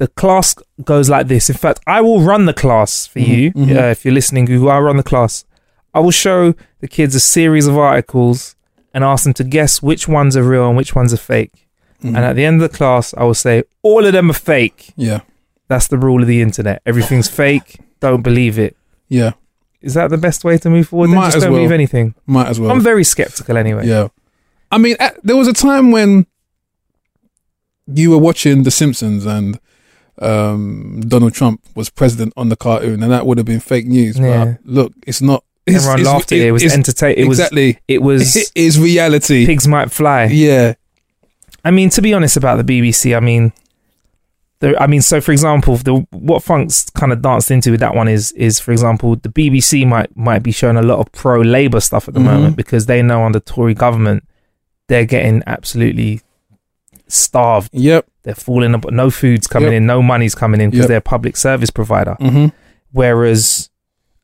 The 0.00 0.08
class 0.08 0.54
goes 0.82 1.10
like 1.10 1.26
this. 1.28 1.50
In 1.50 1.56
fact, 1.56 1.80
I 1.86 2.00
will 2.00 2.22
run 2.22 2.46
the 2.46 2.54
class 2.54 3.06
for 3.06 3.18
you. 3.20 3.52
mhm. 3.52 3.76
Uh, 3.76 3.90
if 3.90 4.04
you're 4.04 4.14
listening, 4.14 4.46
Google, 4.46 4.70
I'll 4.70 4.80
run 4.80 4.96
the 4.96 5.02
class. 5.12 5.44
I 5.92 6.00
will 6.00 6.10
show 6.26 6.54
the 6.80 6.88
kids 6.88 7.14
a 7.14 7.20
series 7.20 7.66
of 7.66 7.76
articles 7.76 8.56
and 8.94 9.04
ask 9.04 9.24
them 9.24 9.34
to 9.34 9.44
guess 9.44 9.82
which 9.82 10.08
ones 10.08 10.36
are 10.38 10.42
real 10.42 10.68
and 10.68 10.76
which 10.76 10.94
ones 10.94 11.12
are 11.12 11.18
fake. 11.34 11.66
Mhm. 12.02 12.16
And 12.16 12.24
at 12.30 12.34
the 12.36 12.46
end 12.46 12.62
of 12.62 12.70
the 12.70 12.76
class, 12.76 13.12
I 13.18 13.24
will 13.24 13.34
say, 13.34 13.62
all 13.82 14.06
of 14.06 14.12
them 14.14 14.30
are 14.30 14.40
fake. 14.54 14.92
yeah, 14.96 15.20
That's 15.68 15.86
the 15.88 15.98
rule 15.98 16.22
of 16.22 16.28
the 16.28 16.40
internet. 16.40 16.80
Everything's 16.86 17.28
fake. 17.28 17.78
Don't 18.00 18.22
believe 18.22 18.58
it. 18.58 18.74
yeah, 19.08 19.32
Is 19.82 19.92
that 19.94 20.08
the 20.10 20.16
best 20.18 20.44
way 20.44 20.56
to 20.58 20.70
move 20.70 20.88
forward? 20.88 21.10
Might 21.10 21.26
just 21.26 21.36
as 21.36 21.42
don't 21.42 21.52
well. 21.52 21.58
believe 21.60 21.72
anything. 21.72 22.14
might 22.26 22.48
as 22.48 22.58
well. 22.58 22.70
I'm 22.70 22.80
very 22.80 23.04
skeptical 23.04 23.56
anyway. 23.58 23.86
Yeah. 23.86 24.08
I 24.72 24.78
mean, 24.78 24.96
at, 24.98 25.12
there 25.22 25.36
was 25.36 25.46
a 25.48 25.52
time 25.52 25.90
when 25.90 26.26
you 27.86 28.10
were 28.10 28.18
watching 28.28 28.62
The 28.62 28.70
Simpsons 28.70 29.26
and 29.26 29.58
um, 30.20 31.00
Donald 31.06 31.32
Trump 31.34 31.62
was 31.74 31.90
president 31.90 32.32
on 32.36 32.48
the 32.48 32.56
cartoon, 32.56 33.02
and 33.02 33.10
that 33.12 33.26
would 33.26 33.38
have 33.38 33.46
been 33.46 33.60
fake 33.60 33.86
news. 33.86 34.18
Yeah. 34.18 34.56
But 34.64 34.66
look, 34.66 34.92
it's 35.06 35.20
not. 35.22 35.44
It's, 35.66 35.76
Everyone 35.84 36.00
it's- 36.00 36.12
laughed 36.14 36.32
at 36.32 36.38
it. 36.38 36.46
It 36.48 36.52
was 36.52 36.64
entertaining. 36.72 37.18
It 37.24 37.28
was 37.28 37.38
exactly. 37.38 37.78
It 37.88 38.02
was 38.02 38.36
It 38.36 38.50
is 38.54 38.78
reality. 38.78 39.46
pigs 39.46 39.66
might 39.68 39.90
fly. 39.90 40.24
Yeah. 40.24 40.74
I 41.64 41.70
mean, 41.70 41.90
to 41.90 42.00
be 42.02 42.14
honest 42.14 42.36
about 42.36 42.64
the 42.64 42.80
BBC, 42.80 43.14
I 43.16 43.20
mean, 43.20 43.52
the, 44.60 44.80
I 44.82 44.86
mean, 44.86 45.02
so 45.02 45.20
for 45.20 45.32
example, 45.32 45.76
the 45.76 45.94
what 46.10 46.42
Funk's 46.42 46.88
kind 46.90 47.12
of 47.12 47.20
danced 47.22 47.50
into 47.50 47.70
with 47.70 47.80
that 47.80 47.94
one 47.94 48.08
is 48.08 48.32
is 48.32 48.58
for 48.58 48.72
example, 48.72 49.16
the 49.16 49.28
BBC 49.28 49.86
might 49.86 50.14
might 50.16 50.42
be 50.42 50.52
showing 50.52 50.76
a 50.76 50.82
lot 50.82 50.98
of 50.98 51.12
pro 51.12 51.40
Labour 51.40 51.80
stuff 51.80 52.08
at 52.08 52.14
the 52.14 52.20
Mhm. 52.20 52.24
moment 52.24 52.56
because 52.56 52.86
they 52.86 53.02
know 53.02 53.24
under 53.24 53.40
Tory 53.40 53.74
government 53.74 54.24
they're 54.88 55.04
getting 55.06 55.42
absolutely 55.46 56.20
starved. 57.08 57.70
Yep. 57.72 58.06
They're 58.22 58.34
falling 58.34 58.74
up. 58.74 58.90
No 58.90 59.10
food's 59.10 59.46
coming 59.46 59.72
Yep. 59.72 59.76
in. 59.78 59.86
No 59.86 60.02
money's 60.02 60.34
coming 60.34 60.60
in 60.60 60.70
because 60.70 60.84
Yep. 60.84 60.88
they're 60.88 60.98
a 60.98 61.00
public 61.02 61.36
service 61.36 61.70
provider. 61.70 62.16
Mm-hmm. 62.20 62.46
Whereas 62.92 63.68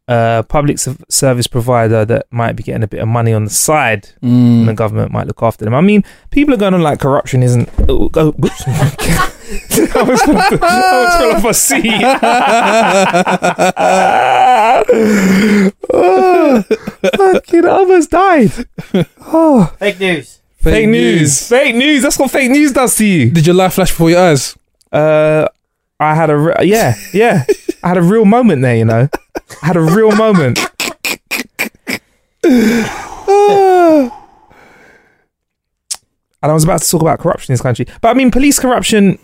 a 0.09 0.45
public 0.49 0.79
service 1.09 1.47
provider 1.49 2.05
that 2.05 2.27
might 2.31 2.53
be 2.53 2.63
getting 2.63 2.83
a 2.85 2.87
bit 2.87 3.01
of 3.01 3.09
money 3.09 3.33
on 3.33 3.45
the 3.45 3.51
side 3.51 4.11
Mm. 4.23 4.61
and 4.61 4.69
the 4.69 4.75
government 4.75 5.11
might 5.13 5.27
look 5.27 5.43
after 5.43 5.65
them. 5.65 5.75
I 5.75 5.81
mean, 5.81 6.05
people 6.31 6.55
are 6.55 6.59
going 6.59 6.75
on 6.75 6.83
like 6.83 7.01
corruption 7.01 7.43
isn't. 7.43 7.69
Oh, 7.89 8.09
oh, 8.15 8.31
whoops. 8.33 8.63
I 8.67 10.03
was 10.03 10.23
going 10.23 10.39
to 10.39 11.37
off 11.37 11.45
a 11.45 11.55
seat. 11.55 11.93
oh, 15.93 16.63
fucking 17.17 17.67
almost 17.67 18.11
died. 18.11 18.51
Oh, 19.29 19.75
Fake 19.81 19.99
news. 19.99 20.41
Fake, 20.73 20.89
news. 20.89 21.49
Fake 21.49 21.75
news. 21.75 22.03
That's 22.03 22.19
what 22.19 22.31
fake 22.31 22.51
news 22.51 22.73
does 22.73 22.97
to 22.97 23.05
you. 23.05 23.31
Did 23.31 23.47
your 23.47 23.55
life 23.55 23.75
flash 23.75 23.91
before 23.91 24.11
your 24.11 24.21
eyes? 24.21 24.57
Uh, 24.93 25.49
I 25.99 26.15
had 26.15 26.31
a 26.31 26.37
re- 26.37 26.55
yeah, 26.63 26.95
yeah. 27.13 27.45
I 27.83 27.89
had 27.89 27.97
a 27.97 28.03
real 28.03 28.25
moment 28.25 28.63
there. 28.63 28.77
You 28.77 28.85
know, 28.85 29.09
I 29.63 29.67
had 29.67 29.77
a 29.77 29.81
real 29.81 30.13
moment. 30.13 30.59
and 32.47 34.11
I 36.43 36.53
was 36.53 36.65
about 36.65 36.83
to 36.83 36.91
talk 36.91 37.01
about 37.01 37.19
corruption 37.19 37.53
in 37.53 37.55
this 37.55 37.63
country. 37.63 37.87
But 38.01 38.09
I 38.11 38.15
mean, 38.15 38.31
police 38.31 38.59
corruption 38.59 39.19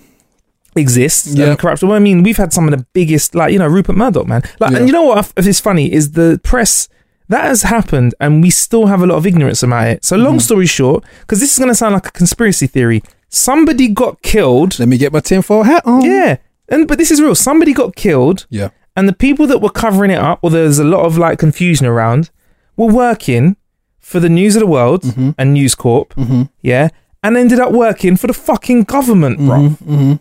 exists. 0.76 1.34
Yeah. 1.34 1.54
Corruption. 1.56 1.88
Well, 1.88 1.96
I 1.96 2.00
mean, 2.00 2.22
we've 2.22 2.36
had 2.36 2.52
some 2.52 2.64
of 2.66 2.76
the 2.76 2.84
biggest, 2.92 3.34
like 3.34 3.52
you 3.52 3.58
know, 3.58 3.68
Rupert 3.68 3.96
Murdoch, 3.96 4.26
man. 4.26 4.42
Like, 4.60 4.72
Yeah. 4.72 4.78
and 4.78 4.86
you 4.86 4.92
know 4.92 5.04
what? 5.04 5.32
It's 5.36 5.60
funny 5.60 5.92
is 5.92 6.12
the 6.12 6.40
press 6.42 6.88
that 7.32 7.44
has 7.44 7.62
happened, 7.62 8.14
and 8.20 8.42
we 8.42 8.50
still 8.50 8.86
have 8.86 9.02
a 9.02 9.06
lot 9.06 9.16
of 9.16 9.26
ignorance 9.26 9.62
about 9.62 9.88
it. 9.88 10.04
So, 10.04 10.16
Mm-hmm. 10.16 10.24
long 10.26 10.40
story 10.40 10.66
short, 10.66 11.04
because 11.20 11.40
this 11.40 11.52
is 11.52 11.58
going 11.58 11.68
to 11.70 11.74
sound 11.74 11.94
like 11.94 12.06
a 12.06 12.10
conspiracy 12.12 12.66
theory, 12.66 13.02
somebody 13.28 13.88
got 13.88 14.22
killed. 14.22 14.78
Let 14.78 14.88
me 14.88 14.96
get 14.98 15.12
my 15.12 15.20
tinfoil 15.20 15.64
hat 15.64 15.82
on. 15.84 16.02
Yeah, 16.02 16.36
and 16.68 16.86
but 16.88 16.98
this 16.98 17.10
is 17.10 17.20
real. 17.20 17.34
Somebody 17.34 17.72
got 17.72 17.96
killed 17.96 18.46
Yeah. 18.50 18.68
and 18.96 19.08
the 19.08 19.12
people 19.26 19.46
that 19.48 19.58
were 19.60 19.70
covering 19.84 20.10
it 20.10 20.18
up, 20.18 20.38
or 20.42 20.50
there's 20.50 20.78
a 20.78 20.84
lot 20.84 21.04
of 21.04 21.18
like 21.18 21.38
confusion 21.38 21.86
around, 21.86 22.30
were 22.76 22.86
working 22.92 23.56
for 23.98 24.20
the 24.20 24.28
News 24.28 24.54
of 24.56 24.60
the 24.60 24.66
World 24.66 25.02
Mm-hmm. 25.02 25.30
and 25.38 25.52
News 25.54 25.74
Corp, 25.74 26.14
yeah, 26.62 26.88
and 27.22 27.36
ended 27.36 27.58
up 27.60 27.72
working 27.72 28.16
for 28.16 28.26
the 28.26 28.34
fucking 28.34 28.82
government, 28.84 29.38
bro. 29.38 29.58
Mm-hmm. 29.58 30.14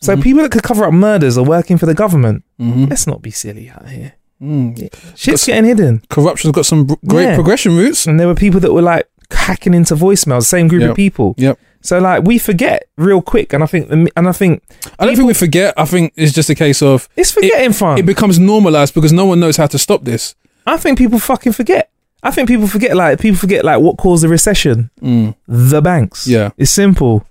So 0.00 0.16
people 0.16 0.42
that 0.42 0.52
could 0.52 0.62
cover 0.62 0.84
up 0.84 0.92
murders 0.94 1.36
are 1.36 1.44
working 1.44 1.76
for 1.76 1.86
the 1.86 1.94
government. 1.94 2.44
Mm-hmm. 2.60 2.84
Let's 2.84 3.06
not 3.06 3.20
be 3.20 3.30
silly 3.32 3.68
out 3.68 3.88
here. 3.88 4.14
Mm. 4.42 4.88
Shit's 5.16 5.46
getting 5.46 5.64
hidden, 5.64 6.02
Corruption's 6.10 6.52
got 6.52 6.64
some 6.66 6.84
br- 6.84 6.94
great 7.06 7.24
Yeah. 7.24 7.34
progression 7.34 7.76
routes. 7.76 8.06
and 8.06 8.18
there 8.20 8.26
were 8.28 8.34
people 8.34 8.60
that 8.60 8.72
were 8.72 8.82
like 8.82 9.08
hacking 9.32 9.74
into 9.74 9.94
voicemails. 9.96 10.44
Same 10.44 10.68
group 10.68 10.82
Yep. 10.82 10.90
of 10.90 10.96
people. 10.96 11.34
Yep. 11.38 11.58
So 11.80 11.98
like 11.98 12.22
we 12.24 12.38
forget 12.38 12.88
real 12.96 13.20
quick, 13.22 13.52
and 13.52 13.62
I 13.62 13.66
think 13.66 13.88
and 13.90 14.28
I 14.28 14.32
think 14.32 14.62
I 14.98 15.06
don't 15.06 15.16
think 15.16 15.26
we 15.28 15.34
forget. 15.34 15.74
I 15.76 15.84
think 15.84 16.12
it's 16.16 16.32
just 16.32 16.50
a 16.50 16.54
case 16.54 16.82
of 16.82 17.08
it's 17.16 17.30
forgetting 17.32 17.72
fun. 17.72 17.98
it 17.98 18.06
becomes 18.06 18.38
normalized 18.38 18.94
because 18.94 19.12
no 19.12 19.24
one 19.26 19.38
knows 19.40 19.56
how 19.56 19.66
to 19.66 19.78
stop 19.78 20.04
this. 20.04 20.34
I 20.66 20.76
think 20.76 20.98
people 20.98 21.18
fucking 21.18 21.52
forget. 21.52 21.90
I 22.22 22.30
think 22.32 22.48
people 22.48 22.66
forget 22.66 22.96
like 22.96 23.20
people 23.20 23.38
forget 23.38 23.64
like 23.64 23.80
what 23.80 23.96
caused 23.96 24.22
the 24.24 24.28
recession. 24.28 24.90
Mm. 25.00 25.34
The 25.46 25.80
banks. 25.80 26.26
Yeah. 26.26 26.50
It's 26.58 26.70
simple. 26.72 27.24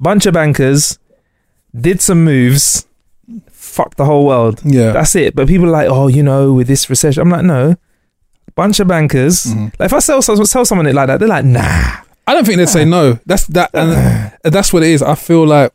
Bunch 0.00 0.24
of 0.26 0.32
bankers 0.34 0.98
did 1.78 2.00
some 2.00 2.24
moves, 2.24 2.86
fucked 3.74 3.96
the 3.96 4.04
whole 4.04 4.26
world. 4.26 4.60
Yeah. 4.64 4.92
That's 4.92 5.14
it. 5.16 5.34
But 5.34 5.48
people 5.48 5.66
are 5.66 5.72
like, 5.72 5.88
oh, 5.90 6.06
you 6.06 6.22
know, 6.22 6.52
with 6.52 6.66
this 6.66 6.88
recession, 6.88 7.22
I'm 7.22 7.30
like, 7.30 7.44
no. 7.44 7.76
Bunch 8.54 8.78
of 8.78 8.86
bankers. 8.86 9.44
Mm-hmm. 9.44 9.64
Like 9.78 9.86
if 9.86 9.92
I 9.92 9.98
sell 9.98 10.22
sell 10.22 10.64
someone 10.64 10.86
it 10.86 10.94
like 10.94 11.08
that, 11.08 11.18
they're 11.18 11.28
like, 11.28 11.44
nah. 11.44 11.96
I 12.26 12.32
don't 12.32 12.44
think 12.44 12.58
they'd 12.58 12.68
say 12.68 12.84
no. 12.84 13.18
That's 13.26 13.46
that, 13.48 13.70
and 13.74 14.32
that's 14.44 14.72
what 14.72 14.82
it 14.82 14.90
is. 14.90 15.02
I 15.02 15.14
feel 15.14 15.44
like 15.46 15.72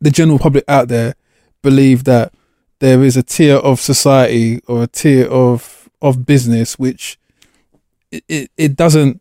the 0.00 0.10
general 0.10 0.38
public 0.38 0.64
out 0.68 0.88
there 0.88 1.14
believe 1.62 2.04
that 2.04 2.32
there 2.78 3.02
is 3.02 3.16
a 3.16 3.22
tier 3.22 3.56
of 3.56 3.80
society 3.80 4.60
or 4.68 4.84
a 4.84 4.86
tier 4.86 5.26
of 5.26 5.88
of 6.02 6.24
business 6.26 6.78
which 6.78 7.18
it 8.12 8.22
it, 8.28 8.50
it 8.56 8.76
doesn't 8.76 9.20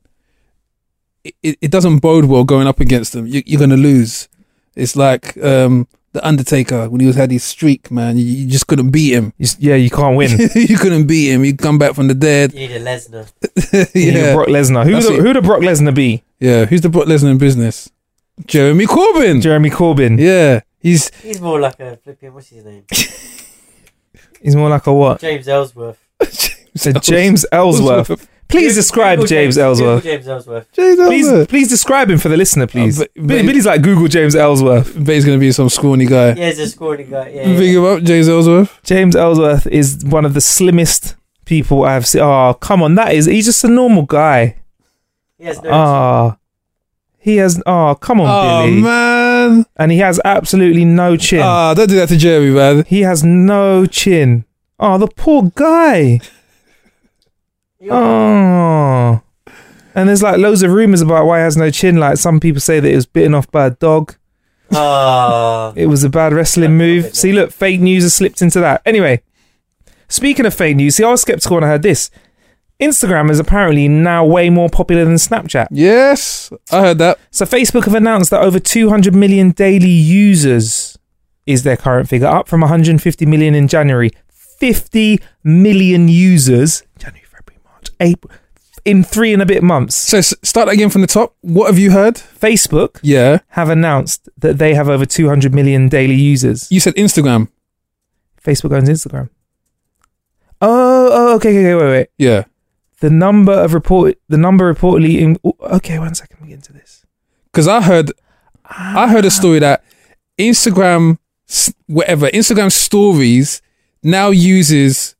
it, 1.24 1.58
it 1.62 1.72
doesn't 1.72 2.00
bode 2.00 2.26
well 2.26 2.44
going 2.44 2.68
up 2.68 2.80
against 2.80 3.14
them. 3.14 3.26
You, 3.26 3.42
you're 3.46 3.58
going 3.58 3.72
to 3.72 3.78
lose. 3.78 4.30
It's 4.76 4.96
like 4.96 5.38
um, 5.38 5.88
the 6.16 6.28
Undertaker 6.28 6.90
when 6.90 7.00
he 7.02 7.08
was 7.08 7.16
had 7.16 7.30
his 7.30 7.44
streak, 7.44 7.92
man. 7.92 8.18
You, 8.18 8.26
you 8.26 8.48
just 8.48 8.66
couldn't 8.68 8.90
beat 8.90 9.14
him. 9.14 9.34
You 9.38 9.48
yeah, 9.60 9.76
you 9.76 9.90
can't 9.90 10.18
win. 10.18 10.32
you 10.56 10.78
couldn't 10.78 11.06
beat 11.06 11.32
him. 11.32 11.44
He'd 11.44 11.60
come 11.60 11.78
back 11.78 11.94
from 11.94 12.08
the 12.08 12.16
dead. 12.16 12.54
You 12.54 12.68
need 12.68 12.72
a 12.72 12.80
Lesnar. 12.80 13.32
You 13.94 14.12
need 14.12 14.20
yeah, 14.20 14.34
Brock 14.34 14.48
Lesnar. 14.48 14.86
Who 14.86 15.02
the, 15.02 15.22
who 15.22 15.34
the 15.34 15.42
Brock 15.42 15.60
Lesnar 15.62 15.94
be? 15.94 16.24
yeah. 16.40 16.66
Who's 16.66 16.82
the 16.82 16.90
Brock 16.90 17.06
Lesnar 17.08 17.32
in 17.32 17.38
business? 17.38 17.92
Jeremy 18.46 18.86
Corbyn. 18.86 19.42
Jeremy 19.42 19.70
Corbyn. 19.70 20.20
Yeah, 20.20 20.62
he's 20.80 21.14
He's 21.22 21.40
more 21.40 21.60
like 21.60 21.80
a 21.80 21.98
flipping. 21.98 22.34
What's 22.34 22.50
his 22.50 22.66
name? 22.66 22.84
He's 24.42 24.56
more 24.56 24.70
like 24.70 24.86
a 24.86 24.94
what? 24.94 25.22
James 25.22 25.48
Ellsworth. 25.48 25.98
So 26.76 26.92
James 26.94 27.46
Ellsworth. 27.52 28.28
Please 28.48 28.62
Google- 28.70 28.76
describe 28.76 29.18
Google 29.20 29.28
James 29.28 29.56
Google 29.56 29.68
Ellsworth. 29.70 30.04
James 30.04 30.28
Ellsworth. 30.28 30.72
James 30.72 30.96
Please, 30.98 31.28
Ellsworth. 31.28 31.50
please 31.50 31.68
describe 31.70 32.10
him 32.12 32.18
for 32.20 32.30
the 32.30 32.38
listener, 32.38 32.68
please. 32.68 33.02
Uh, 33.02 33.06
but- 33.16 33.28
Billy- 33.28 33.42
but- 33.42 33.48
Billy's 33.48 33.66
like 33.66 33.82
Google 33.82 34.08
James 34.08 34.36
Ellsworth. 34.36 34.94
Bet 35.04 35.16
he's 35.16 35.26
going 35.26 35.38
to 35.38 35.40
be 35.40 35.52
some 35.52 35.70
scrawny 35.70 36.06
guy. 36.06 36.30
Yeah, 36.34 36.50
he's 36.50 36.60
a 36.60 36.68
scoring 36.70 37.10
guy. 37.10 37.30
Yeah, 37.36 37.44
Think 37.58 37.74
yeah. 37.74 37.80
about 37.80 38.04
James 38.04 38.30
Ellsworth. 38.30 38.80
James 38.84 39.16
Ellsworth 39.16 39.68
is 39.68 40.04
one 40.06 40.26
of 40.26 40.34
the 40.34 40.42
slimmest 40.42 41.16
people 41.46 41.84
I've 41.84 42.06
seen. 42.08 42.22
Oh, 42.22 42.54
come 42.60 42.82
on, 42.84 42.96
that 42.96 43.14
is 43.14 43.26
he's 43.26 43.46
just 43.46 43.64
a 43.64 43.68
normal 43.68 44.04
guy. 44.04 44.56
He 45.38 45.46
has 45.46 45.62
no. 45.62 45.70
Ah, 45.72 46.38
he 47.20 47.38
has. 47.38 47.62
Oh, 47.66 47.96
come 48.00 48.22
on, 48.22 48.28
Oh, 48.30 48.66
Billy. 48.68 48.82
man. 48.82 49.66
And 49.76 49.92
he 49.92 49.98
has 50.00 50.20
absolutely 50.24 50.86
no 50.86 51.18
chin. 51.18 51.42
Ah, 51.44 51.74
don't 51.74 51.90
do 51.90 51.96
that 51.98 52.10
to 52.10 52.18
Jeremy, 52.18 52.52
man. 52.52 52.86
he 52.88 53.02
has 53.02 53.24
no 53.24 53.86
chin. 53.86 54.46
Oh, 54.80 54.98
the 54.98 55.08
poor 55.08 55.52
guy. 55.56 56.20
Oh. 57.92 59.22
And 59.94 60.10
there's 60.10 60.24
like 60.24 60.38
loads 60.38 60.64
of 60.64 60.72
rumors 60.72 61.02
about 61.02 61.26
why 61.26 61.40
he 61.40 61.44
has 61.44 61.58
no 61.58 61.70
chin. 61.72 61.98
Like 61.98 62.18
some 62.18 62.40
people 62.40 62.60
say 62.60 62.80
that 62.80 62.92
it 62.92 62.96
was 62.96 63.06
bitten 63.06 63.34
off 63.34 63.50
by 63.52 63.68
a 63.68 63.72
dog. 63.72 64.16
Ah. 64.74 65.74
It 65.76 65.88
was 65.88 66.04
a 66.04 66.10
bad 66.10 66.34
wrestling 66.34 66.78
move. 66.78 67.16
See, 67.16 67.32
look, 67.32 67.52
fake 67.52 67.80
news 67.80 68.04
has 68.04 68.14
slipped 68.14 68.42
into 68.42 68.60
that. 68.60 68.82
Anyway, 68.86 69.22
speaking 70.08 70.46
of 70.46 70.54
fake 70.54 70.76
news, 70.76 70.96
see, 70.96 71.04
I 71.04 71.12
was 71.12 71.22
skeptical 71.22 71.56
when 71.56 71.64
I 71.64 71.68
heard 71.68 71.84
this. 71.84 72.10
Instagram 72.80 73.32
is 73.32 73.40
apparently 73.40 73.88
now 73.88 74.26
way 74.26 74.50
more 74.50 74.70
popular 74.70 75.06
than 75.06 75.16
Snapchat. 75.16 75.68
Yes, 75.72 76.52
I 76.72 76.82
heard 76.82 76.98
that. 76.98 77.20
So 77.32 77.46
Facebook 77.46 77.86
have 77.86 77.96
announced 77.96 78.32
that 78.32 78.42
over 78.42 78.60
200 78.60 79.16
million 79.16 79.52
daily 79.52 79.88
users 79.88 80.98
is 81.46 81.64
their 81.64 81.78
current 81.78 82.10
figure, 82.10 82.28
up 82.28 82.50
from 82.50 82.62
150 82.62 83.26
million 83.26 83.56
in 83.56 83.70
January. 83.70 84.12
50 84.60 85.20
million 85.44 86.08
users, 86.08 86.84
January, 86.98 87.25
February, 87.25 87.25
March, 87.25 87.25
April, 88.00 88.32
in 88.84 89.04
three 89.04 89.34
and 89.34 89.42
a 89.42 89.46
bit 89.46 89.64
months. 89.64 89.96
So 89.96 90.18
s- 90.20 90.34
start 90.44 90.70
again 90.70 90.90
from 90.90 91.02
the 91.02 91.08
top. 91.08 91.36
What 91.42 91.68
have 91.68 91.80
you 91.80 91.92
heard? 91.92 92.16
Facebook 92.16 93.00
Yeah. 93.02 93.40
have 93.50 93.70
announced 93.70 94.30
that 94.38 94.58
they 94.58 94.74
have 94.76 94.90
over 94.90 95.06
200 95.06 95.54
million 95.54 95.90
daily 95.90 96.16
users. 96.16 96.72
You 96.72 96.80
said 96.80 96.96
Instagram. 96.96 97.48
Facebook 98.44 98.76
owns 98.76 98.90
Instagram. 98.90 99.30
Oh, 100.62 101.10
oh, 101.12 101.36
okay, 101.36 101.50
okay, 101.50 101.74
okay, 101.74 101.76
wait, 101.84 101.92
wait. 101.92 102.08
Yeah. 102.18 102.44
The 103.00 103.10
number 103.10 103.52
of 103.54 103.74
report, 103.74 104.18
the 104.30 104.38
number 104.38 104.74
reportedly 104.74 105.20
in. 105.20 105.38
oh, 105.44 105.56
Okay, 105.62 106.00
one 106.00 106.16
second, 106.16 106.38
we 106.42 106.48
get 106.50 106.56
into 106.56 106.74
this. 106.74 107.06
Because 107.52 107.68
I 107.68 107.82
heard, 107.82 108.12
I 108.66 109.10
heard 109.10 109.26
a 109.26 109.28
ah. 109.28 109.32
story 109.32 109.60
that 109.60 109.84
Instagram, 110.40 111.18
s- 111.50 111.74
whatever 111.88 112.28
Instagram 112.30 112.72
stories 112.72 113.62
now 114.02 114.30
uses 114.30 115.15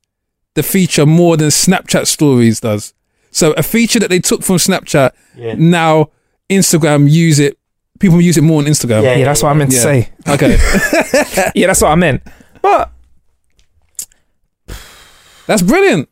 the 0.56 0.62
feature 0.64 1.06
more 1.06 1.36
than 1.36 1.48
Snapchat 1.48 2.06
stories 2.06 2.58
does. 2.60 2.92
So 3.30 3.52
a 3.52 3.62
feature 3.62 4.00
that 4.00 4.10
they 4.10 4.18
took 4.18 4.42
from 4.42 4.56
Snapchat, 4.56 5.12
Yeah. 5.36 5.54
now 5.56 6.10
Instagram 6.50 7.08
use 7.10 7.38
it. 7.38 7.56
People 7.98 8.20
use 8.20 8.36
it 8.36 8.42
more 8.42 8.60
on 8.60 8.66
Instagram. 8.66 9.02
Yeah. 9.04 9.14
Yeah, 9.16 9.24
that's 9.26 9.42
what 9.42 9.50
I 9.50 9.54
meant 9.54 9.70
to 9.70 9.76
say. 9.78 10.10
Okay, 10.28 10.56
Yeah, 11.54 11.68
that's 11.68 11.80
what 11.80 11.90
I 11.92 11.94
meant. 11.94 12.22
But 12.62 12.90
that's 15.46 15.62
brilliant. 15.62 16.08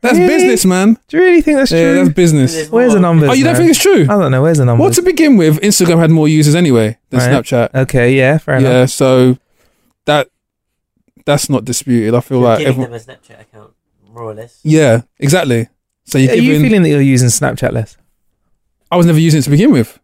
That's 0.00 0.18
Really? 0.18 0.28
business, 0.34 0.66
man. 0.66 0.98
do 1.08 1.16
you 1.16 1.22
really 1.22 1.40
think 1.40 1.56
that's 1.58 1.70
Yeah, 1.72 1.92
true? 1.92 2.04
that's 2.04 2.14
business. 2.14 2.68
Where's 2.68 2.92
the 2.92 3.00
more. 3.00 3.08
numbers? 3.12 3.30
Oh, 3.30 3.32
you 3.32 3.42
don't 3.44 3.54
man? 3.54 3.62
think 3.62 3.70
it's 3.70 3.80
true? 3.80 4.02
I 4.02 4.18
don't 4.18 4.30
know. 4.30 4.42
Where's 4.42 4.58
the 4.58 4.66
numbers? 4.66 4.82
Well, 4.84 4.92
to 4.92 5.02
begin 5.02 5.36
with, 5.38 5.58
Instagram 5.62 5.98
had 5.98 6.10
more 6.10 6.28
users 6.28 6.54
anyway 6.54 6.98
than 7.08 7.20
Right. 7.20 7.30
Snapchat. 7.30 7.74
Okay, 7.74 8.14
yeah, 8.14 8.36
fair 8.36 8.56
yeah, 8.56 8.60
enough. 8.60 8.72
Yeah, 8.72 8.86
so 8.86 9.38
that 10.04 10.28
that's 11.24 11.48
not 11.48 11.64
disputed. 11.64 12.14
I 12.14 12.20
feel 12.20 12.38
You're 12.40 12.48
like 12.48 12.58
giving 12.58 12.72
everyone, 12.84 12.90
them 12.90 13.00
a 13.00 13.12
Snapchat 13.32 13.40
account, 13.40 13.72
more 14.14 14.24
or 14.24 14.34
less. 14.34 14.60
yeah, 14.62 15.02
exactly. 15.18 15.68
So 16.06 16.18
you're 16.18 16.32
Are 16.32 16.34
you 16.36 16.52
giving. 16.52 16.62
feeling 16.62 16.82
that 16.82 16.88
you're 16.90 17.00
using 17.00 17.28
Snapchat 17.28 17.72
less? 17.72 17.96
I 18.90 18.96
was 18.96 19.06
never 19.06 19.18
using 19.18 19.38
it 19.40 19.42
to 19.44 19.50
begin 19.50 19.72
with. 19.72 19.98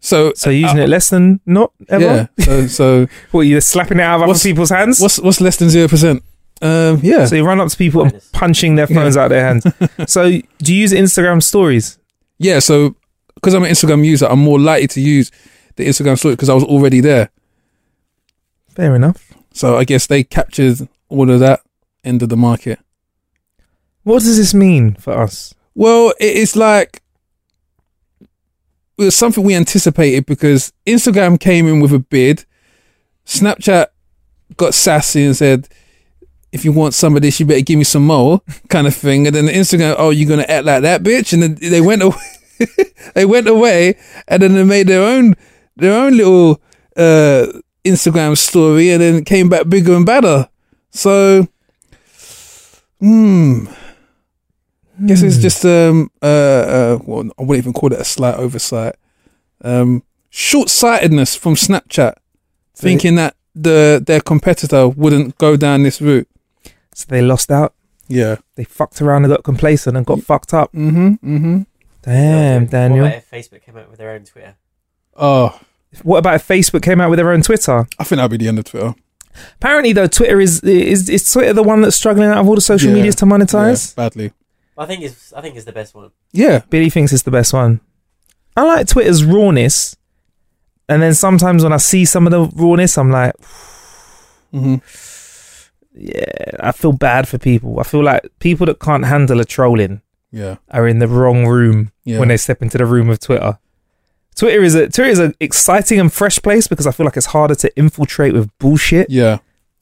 So 0.00 0.32
So 0.34 0.50
you're 0.50 0.62
using 0.68 0.80
uh, 0.80 0.84
it 0.84 0.88
less 0.88 1.10
than 1.10 1.40
not 1.46 1.72
ever? 1.88 2.28
Yeah. 2.38 2.44
So 2.44 2.66
so 2.78 3.06
What, 3.30 3.42
you're 3.42 3.60
slapping 3.60 3.98
it 3.98 4.02
out 4.02 4.16
of 4.16 4.22
other 4.22 4.28
What's- 4.28 4.42
people's 4.42 4.70
hands? 4.70 5.00
what's 5.00 5.18
what's 5.18 5.40
less 5.40 5.56
than 5.56 5.70
zero 5.70 5.88
percent? 5.88 6.22
Um, 6.60 7.00
yeah. 7.02 7.24
So 7.26 7.34
you 7.34 7.44
run 7.44 7.60
up 7.60 7.68
to 7.68 7.76
people 7.76 8.02
and 8.02 8.12
Minus. 8.12 8.28
punching 8.32 8.74
their 8.76 8.86
phones 8.86 9.16
out 9.16 9.24
of 9.24 9.30
their 9.30 9.44
hands. 9.44 9.66
so 10.12 10.30
do 10.58 10.74
you 10.74 10.80
use 10.80 10.92
Instagram 10.92 11.42
stories? 11.42 11.98
yeah. 12.38 12.58
So 12.60 12.94
because 13.34 13.54
I'm 13.54 13.64
an 13.64 13.70
Instagram 13.70 14.04
user, 14.04 14.26
I'm 14.26 14.38
more 14.38 14.60
likely 14.60 14.86
to 14.88 15.00
use 15.00 15.32
the 15.76 15.86
Instagram 15.88 16.16
story 16.18 16.34
because 16.34 16.48
I 16.48 16.54
was 16.54 16.62
already 16.64 17.00
there. 17.00 17.30
Fair 18.68 18.94
enough. 18.94 19.32
So 19.52 19.76
I 19.76 19.84
guess 19.84 20.06
they 20.06 20.22
captured 20.24 20.88
all 21.08 21.30
of 21.30 21.40
that 21.40 21.60
end 22.04 22.22
of 22.22 22.28
the 22.28 22.36
market. 22.36 22.78
What 24.04 24.22
does 24.22 24.36
this 24.36 24.52
mean 24.52 24.94
for 24.94 25.12
us? 25.12 25.54
Well, 25.74 26.12
it's 26.18 26.56
like 26.56 27.02
it 28.98 29.04
was 29.04 29.16
something 29.16 29.44
we 29.44 29.54
anticipated 29.54 30.26
because 30.26 30.72
Instagram 30.86 31.38
came 31.38 31.66
in 31.66 31.80
with 31.80 31.92
a 31.92 31.98
bid. 31.98 32.44
Snapchat 33.26 33.86
got 34.56 34.74
sassy 34.74 35.24
and 35.24 35.36
said, 35.36 35.68
"If 36.50 36.64
you 36.64 36.72
want 36.72 36.94
some 36.94 37.16
of 37.16 37.22
this, 37.22 37.40
you 37.40 37.46
better 37.46 37.60
give 37.60 37.78
me 37.78 37.84
some 37.84 38.06
more," 38.06 38.42
kind 38.68 38.86
of 38.86 38.94
thing. 38.94 39.26
And 39.26 39.34
then 39.34 39.46
the 39.46 39.52
Instagram, 39.52 39.94
"Oh, 39.98 40.10
you're 40.10 40.28
gonna 40.28 40.46
act 40.48 40.66
like 40.66 40.82
that, 40.82 41.02
bitch?" 41.02 41.32
And 41.32 41.42
then 41.42 41.54
they 41.60 41.80
went 41.80 42.02
away. 42.02 42.16
they 43.14 43.24
went 43.24 43.48
away, 43.48 43.96
and 44.28 44.42
then 44.42 44.54
they 44.54 44.64
made 44.64 44.88
their 44.88 45.02
own 45.02 45.36
their 45.76 45.92
own 45.92 46.16
little 46.16 46.60
uh, 46.96 47.46
Instagram 47.84 48.36
story, 48.36 48.90
and 48.90 49.00
then 49.00 49.24
came 49.24 49.48
back 49.48 49.68
bigger 49.68 49.94
and 49.94 50.04
better. 50.04 50.48
So, 50.90 51.48
hmm. 53.00 53.66
Guess 55.06 55.22
it's 55.22 55.38
just 55.38 55.64
um 55.64 56.10
uh, 56.22 56.26
uh 56.26 56.98
well 57.04 57.30
I 57.38 57.42
wouldn't 57.42 57.64
even 57.64 57.72
call 57.72 57.92
it 57.92 58.00
a 58.00 58.04
slight 58.04 58.34
oversight. 58.36 58.94
Um 59.62 60.02
short 60.30 60.68
sightedness 60.68 61.34
from 61.34 61.54
Snapchat, 61.54 62.14
thinking 62.74 63.14
that 63.16 63.36
the 63.54 64.02
their 64.04 64.20
competitor 64.20 64.88
wouldn't 64.88 65.38
go 65.38 65.56
down 65.56 65.82
this 65.82 66.00
route. 66.00 66.28
So 66.94 67.06
they 67.08 67.22
lost 67.22 67.50
out. 67.50 67.74
Yeah. 68.08 68.36
They 68.56 68.64
fucked 68.64 69.00
around 69.00 69.24
and 69.24 69.32
got 69.32 69.44
complacent 69.44 69.96
and 69.96 70.04
got 70.04 70.20
fucked 70.22 70.52
up. 70.52 70.72
Mm-hmm. 70.72 71.08
Mm-hmm. 71.36 71.62
Damn, 72.02 72.62
What 72.62 72.70
Daniel. 72.70 73.06
about 73.06 73.18
if 73.18 73.30
Facebook 73.30 73.62
came 73.62 73.76
out 73.76 73.88
with 73.88 73.98
their 73.98 74.10
own 74.10 74.24
Twitter? 74.24 74.56
Oh, 75.16 75.58
What 76.02 76.18
about 76.18 76.34
if 76.34 76.46
Facebook 76.46 76.82
came 76.82 77.00
out 77.00 77.08
with 77.10 77.18
their 77.18 77.30
own 77.30 77.42
Twitter? 77.42 77.86
I 77.98 78.04
think 78.04 78.18
that'd 78.18 78.30
be 78.30 78.36
the 78.38 78.48
end 78.48 78.58
of 78.58 78.64
Twitter. 78.66 78.94
Apparently, 79.56 79.92
though, 79.94 80.06
Twitter 80.08 80.40
is 80.40 80.60
is 80.62 81.08
is 81.08 81.32
Twitter 81.32 81.54
the 81.54 81.62
one 81.62 81.80
that's 81.80 81.96
struggling 81.96 82.28
out 82.28 82.38
of 82.38 82.48
all 82.48 82.54
the 82.54 82.60
social 82.60 82.90
Yeah. 82.90 82.96
medias 82.96 83.14
to 83.16 83.24
monetize. 83.24 83.94
Yeah, 83.96 84.04
badly. 84.04 84.32
I 84.78 84.86
think 84.86 85.02
it's 85.02 85.32
I 85.32 85.40
think 85.40 85.56
it's 85.56 85.64
the 85.66 85.72
best 85.72 85.94
one. 85.94 86.10
Yeah. 86.32 86.60
Billy 86.70 86.90
thinks 86.90 87.12
it's 87.12 87.22
the 87.24 87.30
best 87.30 87.52
one. 87.52 87.80
I 88.56 88.62
like 88.64 88.86
Twitter's 88.86 89.24
rawness, 89.24 89.96
and 90.88 91.02
then 91.02 91.14
sometimes 91.14 91.62
when 91.62 91.72
I 91.72 91.78
see 91.78 92.04
some 92.04 92.26
of 92.26 92.30
the 92.32 92.44
rawness, 92.60 92.96
I'm 92.98 93.10
like, 93.10 93.34
Mm-hmm. 94.52 94.76
yeah, 95.94 96.56
I 96.60 96.72
feel 96.72 96.92
bad 96.92 97.28
for 97.28 97.38
people. 97.38 97.80
I 97.80 97.84
feel 97.84 98.02
like 98.02 98.30
people 98.38 98.66
that 98.66 98.80
can't 98.80 99.04
handle 99.06 99.40
a 99.40 99.44
trolling 99.44 100.02
Yeah. 100.30 100.56
are 100.70 100.86
in 100.86 100.98
the 100.98 101.08
wrong 101.08 101.46
room 101.46 101.90
Yeah. 102.04 102.18
when 102.18 102.28
they 102.28 102.36
step 102.36 102.62
into 102.62 102.78
the 102.78 102.86
room 102.86 103.08
of 103.10 103.20
Twitter. 103.20 103.58
Twitter 104.34 104.62
is 104.62 104.74
a 104.74 104.88
Twitter 104.88 105.10
is 105.10 105.18
an 105.18 105.34
exciting 105.40 106.00
and 106.00 106.12
fresh 106.12 106.40
place 106.40 106.66
because 106.66 106.86
I 106.86 106.92
feel 106.92 107.04
like 107.04 107.16
it's 107.18 107.26
harder 107.26 107.54
to 107.56 107.76
infiltrate 107.78 108.32
with 108.32 108.50
bullshit. 108.58 109.10
Yeah. 109.10 109.38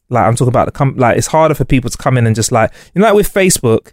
Like 0.08 0.24
I'm 0.26 0.34
talking 0.34 0.48
about 0.48 0.66
the 0.66 0.72
com- 0.72 0.96
like 0.96 1.16
it's 1.16 1.28
harder 1.28 1.54
for 1.54 1.64
people 1.64 1.88
to 1.90 1.96
come 1.98 2.18
in 2.18 2.26
and 2.26 2.34
just 2.34 2.50
like 2.50 2.72
you 2.94 3.00
know 3.00 3.06
like 3.06 3.14
with 3.14 3.32
Facebook, 3.32 3.92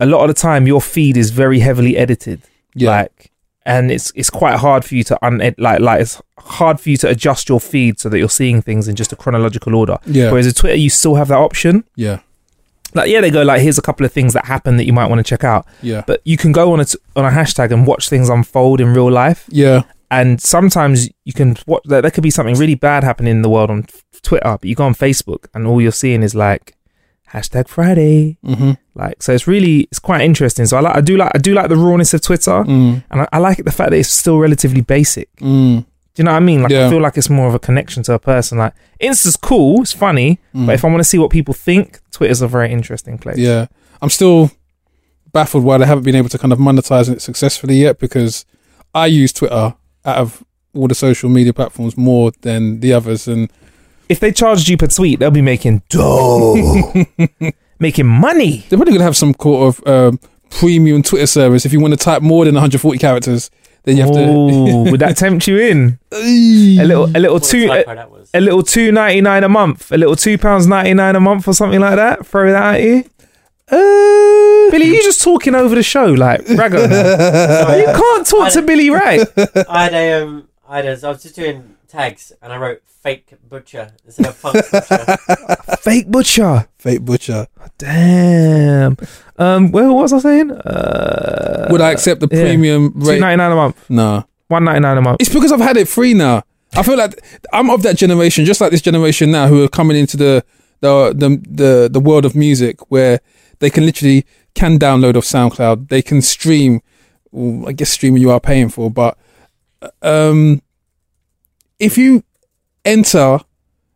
a 0.00 0.06
lot 0.06 0.28
of 0.28 0.34
the 0.34 0.40
time 0.40 0.66
your 0.66 0.80
feed 0.80 1.16
is 1.16 1.30
very 1.30 1.60
heavily 1.60 1.96
edited. 1.96 2.42
Yeah. 2.74 2.90
Like 2.90 3.30
and 3.66 3.90
it's 3.90 4.12
it's 4.14 4.30
quite 4.30 4.58
hard 4.58 4.84
for 4.84 4.94
you 4.94 5.02
to 5.04 5.24
un 5.24 5.38
like 5.58 5.80
like 5.80 6.00
it's 6.00 6.20
hard 6.38 6.78
for 6.78 6.90
you 6.90 6.96
to 6.98 7.08
adjust 7.08 7.48
your 7.48 7.60
feed 7.60 7.98
so 7.98 8.08
that 8.08 8.18
you're 8.18 8.28
seeing 8.28 8.60
things 8.60 8.88
in 8.88 8.94
just 8.94 9.12
a 9.12 9.16
chronological 9.16 9.74
order. 9.74 9.98
Yeah. 10.06 10.30
Whereas 10.30 10.46
with 10.46 10.56
Twitter 10.56 10.76
you 10.76 10.90
still 10.90 11.14
have 11.14 11.28
that 11.28 11.38
option. 11.38 11.84
Yeah. 11.96 12.20
Like 12.94 13.10
yeah, 13.10 13.20
they 13.20 13.30
go 13.30 13.42
like 13.42 13.62
here's 13.62 13.78
a 13.78 13.82
couple 13.82 14.04
of 14.04 14.12
things 14.12 14.34
that 14.34 14.44
happen 14.44 14.76
that 14.76 14.84
you 14.84 14.92
might 14.92 15.06
want 15.06 15.18
to 15.18 15.28
check 15.28 15.44
out. 15.44 15.66
Yeah. 15.82 16.02
But 16.06 16.20
you 16.24 16.36
can 16.36 16.52
go 16.52 16.72
on 16.72 16.80
a 16.80 16.84
t- 16.84 16.98
on 17.16 17.24
a 17.24 17.30
hashtag 17.30 17.72
and 17.72 17.86
watch 17.86 18.08
things 18.08 18.28
unfold 18.28 18.80
in 18.80 18.92
real 18.92 19.10
life. 19.10 19.44
Yeah. 19.48 19.82
And 20.10 20.40
sometimes 20.40 21.08
you 21.24 21.32
can 21.32 21.56
watch 21.66 21.82
that 21.86 22.02
there 22.02 22.10
could 22.10 22.22
be 22.22 22.30
something 22.30 22.56
really 22.56 22.76
bad 22.76 23.02
happening 23.02 23.32
in 23.32 23.42
the 23.42 23.48
world 23.48 23.70
on 23.70 23.86
Twitter, 24.22 24.58
but 24.60 24.64
you 24.64 24.74
go 24.76 24.84
on 24.84 24.94
Facebook 24.94 25.46
and 25.54 25.66
all 25.66 25.80
you're 25.80 25.90
seeing 25.90 26.22
is 26.22 26.34
like 26.34 26.76
hashtag 27.32 27.66
Friday. 27.68 28.38
Mm-hmm. 28.44 28.72
Like 28.94 29.22
so, 29.22 29.32
it's 29.32 29.46
really 29.46 29.80
it's 29.90 29.98
quite 29.98 30.20
interesting. 30.22 30.66
So 30.66 30.76
I 30.76 30.80
like 30.80 30.96
I 30.96 31.00
do 31.00 31.16
like 31.16 31.32
I 31.34 31.38
do 31.38 31.52
like 31.54 31.68
the 31.68 31.76
rawness 31.76 32.14
of 32.14 32.20
Twitter, 32.22 32.62
Mm. 32.64 33.02
and 33.10 33.20
I, 33.22 33.28
I 33.32 33.38
like 33.38 33.58
the 33.64 33.72
fact 33.72 33.90
that 33.90 33.96
it's 33.98 34.08
still 34.08 34.38
relatively 34.38 34.80
basic. 34.82 35.34
Mm. 35.36 35.84
Do 36.14 36.22
you 36.22 36.24
know 36.24 36.30
what 36.30 36.36
I 36.36 36.40
mean? 36.40 36.62
Like 36.62 36.70
Yeah. 36.70 36.86
I 36.86 36.90
feel 36.90 37.00
like 37.00 37.16
it's 37.16 37.28
more 37.30 37.48
of 37.48 37.54
a 37.54 37.58
connection 37.58 38.02
to 38.04 38.12
a 38.14 38.18
person. 38.20 38.58
Like 38.58 38.72
Insta's 39.00 39.36
cool, 39.36 39.82
it's 39.82 39.92
funny, 39.92 40.38
Mm. 40.54 40.66
but 40.66 40.74
if 40.76 40.84
I 40.84 40.88
want 40.88 41.00
to 41.00 41.04
see 41.04 41.18
what 41.18 41.30
people 41.30 41.54
think, 41.54 41.98
Twitter's 42.12 42.40
a 42.42 42.46
very 42.48 42.70
interesting 42.70 43.18
place. 43.18 43.36
Yeah. 43.38 43.66
I'm 44.00 44.10
still 44.10 44.50
baffled 45.32 45.64
why 45.64 45.78
they 45.78 45.86
haven't 45.86 46.04
been 46.04 46.14
able 46.14 46.28
to 46.28 46.38
kind 46.38 46.52
of 46.52 46.60
monetize 46.60 47.08
it 47.10 47.20
successfully 47.20 47.74
yet 47.76 47.98
because 47.98 48.44
I 48.94 49.06
use 49.06 49.32
Twitter 49.32 49.74
out 50.04 50.16
of 50.18 50.44
all 50.72 50.86
the 50.86 50.94
social 50.94 51.28
media 51.28 51.52
platforms 51.52 51.96
more 51.96 52.30
than 52.42 52.78
the 52.80 52.92
others 52.92 53.26
and 53.26 53.50
if 54.08 54.20
they 54.20 54.30
charged 54.32 54.68
you 54.68 54.76
per 54.76 54.86
tweet, 54.86 55.18
they'll 55.18 55.30
be 55.30 55.40
making 55.40 55.80
dough, 55.88 56.54
making 57.78 58.06
money. 58.06 58.64
They're 58.68 58.78
probably 58.78 58.94
gonna 58.94 59.04
have 59.04 59.16
some 59.16 59.34
sort 59.40 59.68
of 59.80 59.86
um, 59.86 60.20
premium 60.50 61.02
Twitter 61.02 61.26
service. 61.26 61.66
If 61.66 61.72
you 61.72 61.80
want 61.80 61.92
to 61.94 61.98
type 61.98 62.22
more 62.22 62.44
than 62.44 62.54
140 62.54 62.98
characters, 62.98 63.50
then 63.84 63.96
you 63.96 64.02
have 64.02 64.12
Oh, 64.14 64.90
would 64.90 65.00
that 65.00 65.16
tempt 65.18 65.46
you 65.46 65.58
in? 65.58 65.98
A 66.12 66.84
little, 66.84 67.04
a 67.04 67.18
little 67.18 67.34
What 67.34 67.44
two, 67.44 67.70
a, 67.70 68.08
a 68.34 68.40
little 68.40 68.62
two 68.62 68.90
ninety 68.92 69.20
nine 69.20 69.44
a 69.44 69.48
month, 69.48 69.92
a 69.92 69.96
little 69.98 70.16
two 70.16 70.38
pounds 70.38 70.66
ninety 70.66 70.94
nine 70.94 71.16
a 71.16 71.20
month 71.20 71.46
or 71.46 71.54
something 71.54 71.80
like 71.80 71.96
that. 71.96 72.26
Throw 72.26 72.50
that 72.50 72.76
at 72.76 72.82
you. 72.82 73.04
Uh, 73.66 74.70
Billy, 74.70 74.86
you 74.86 75.02
just 75.02 75.22
talking 75.22 75.54
over 75.54 75.74
the 75.74 75.82
show 75.82 76.04
like 76.06 76.40
raggo. 76.46 76.82
you 77.78 77.86
can't 77.86 78.26
talk 78.26 78.52
to 78.52 78.62
Billy 78.62 78.90
right. 78.90 79.26
I 79.68 79.84
had 79.84 79.94
a 79.94 80.22
um, 80.22 80.48
I 80.68 80.76
had 80.76 80.86
a, 80.86 81.06
I 81.06 81.10
was 81.10 81.22
just 81.22 81.36
doing 81.36 81.76
tags 81.88 82.32
and 82.42 82.52
I 82.52 82.56
wrote 82.58 82.82
fake 82.86 83.34
butcher 83.48 83.92
instead 84.04 84.26
of 84.26 84.34
funk 84.36 84.56
butcher. 84.70 85.16
Fake 85.80 86.08
butcher. 86.08 86.68
Fake 86.78 87.02
butcher. 87.02 87.46
Damn. 87.78 88.96
Um. 89.36 89.72
Well, 89.72 89.94
what 89.94 90.02
was 90.02 90.12
I 90.12 90.18
saying? 90.20 90.50
Uh, 90.52 91.68
Would 91.70 91.80
I 91.80 91.90
accept 91.90 92.20
the 92.20 92.28
premium 92.28 92.92
two 92.92 92.98
rate? 93.10 93.20
ninety 93.20 93.36
nine 93.36 93.52
a 93.52 93.56
month. 93.56 93.90
No. 93.90 94.24
One 94.48 94.64
ninety 94.64 94.80
nine 94.80 94.96
a 94.98 95.02
month. 95.02 95.20
It's 95.20 95.32
because 95.32 95.50
I've 95.52 95.60
had 95.60 95.76
it 95.76 95.88
free 95.88 96.14
now. 96.14 96.42
I 96.76 96.82
feel 96.82 96.96
like 96.96 97.22
I'm 97.52 97.70
of 97.70 97.82
that 97.82 97.96
generation, 97.96 98.44
just 98.44 98.60
like 98.60 98.70
this 98.70 98.82
generation 98.82 99.30
now, 99.30 99.48
who 99.48 99.62
are 99.64 99.68
coming 99.68 99.96
into 99.96 100.16
the 100.16 100.44
the 100.80 101.12
the 101.14 101.40
the, 101.48 101.88
the 101.90 102.00
world 102.00 102.24
of 102.24 102.34
music, 102.36 102.90
where 102.90 103.20
they 103.58 103.70
can 103.70 103.84
literally 103.86 104.24
can 104.54 104.78
download 104.78 105.16
off 105.16 105.24
SoundCloud. 105.24 105.88
They 105.88 106.02
can 106.02 106.22
stream. 106.22 106.80
well, 107.32 107.68
I 107.68 107.72
guess 107.72 107.90
streaming 107.90 108.22
you 108.22 108.30
are 108.30 108.40
paying 108.40 108.68
for, 108.68 108.90
but 108.90 109.18
um, 110.02 110.62
if 111.80 111.98
you 111.98 112.22
enter 112.84 113.40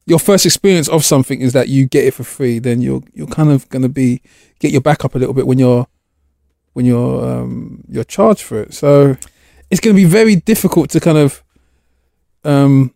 your 0.08 0.18
first 0.18 0.46
experience 0.46 0.88
of 0.88 1.04
something 1.04 1.42
is 1.42 1.52
that 1.52 1.68
you 1.68 1.84
get 1.86 2.04
it 2.04 2.14
for 2.14 2.24
free, 2.24 2.58
then 2.58 2.80
you're 2.80 3.02
you're 3.12 3.26
kind 3.26 3.50
of 3.50 3.68
gonna 3.68 3.90
be 3.90 4.22
get 4.58 4.72
your 4.72 4.80
back 4.80 5.04
up 5.04 5.14
a 5.14 5.18
little 5.18 5.34
bit 5.34 5.46
when 5.46 5.58
you're 5.58 5.86
when 6.72 6.86
you're 6.86 7.28
um 7.28 7.84
you're 7.88 8.04
charged 8.04 8.42
for 8.42 8.62
it. 8.62 8.72
So 8.72 9.16
it's 9.70 9.80
gonna 9.80 9.94
be 9.94 10.06
very 10.06 10.36
difficult 10.36 10.88
to 10.90 11.00
kind 11.00 11.18
of 11.18 11.42
um 12.44 12.94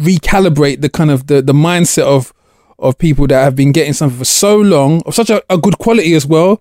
recalibrate 0.00 0.80
the 0.80 0.88
kind 0.88 1.12
of 1.12 1.28
the 1.28 1.40
the 1.40 1.52
mindset 1.52 2.02
of 2.04 2.32
of 2.80 2.98
people 2.98 3.28
that 3.28 3.44
have 3.44 3.54
been 3.54 3.70
getting 3.70 3.92
something 3.92 4.18
for 4.18 4.24
so 4.24 4.56
long 4.56 5.00
of 5.06 5.14
such 5.14 5.30
a, 5.30 5.42
a 5.48 5.56
good 5.56 5.78
quality 5.78 6.12
as 6.14 6.26
well 6.26 6.60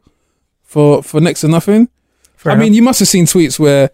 for 0.62 1.02
for 1.02 1.20
next 1.20 1.42
to 1.42 1.48
nothing. 1.48 1.90
Fair 2.36 2.52
I 2.52 2.56
mean, 2.56 2.76
you 2.76 2.84
must 2.84 3.00
have 3.00 3.08
seen 3.08 3.26
tweets 3.26 3.58
where 3.58 3.90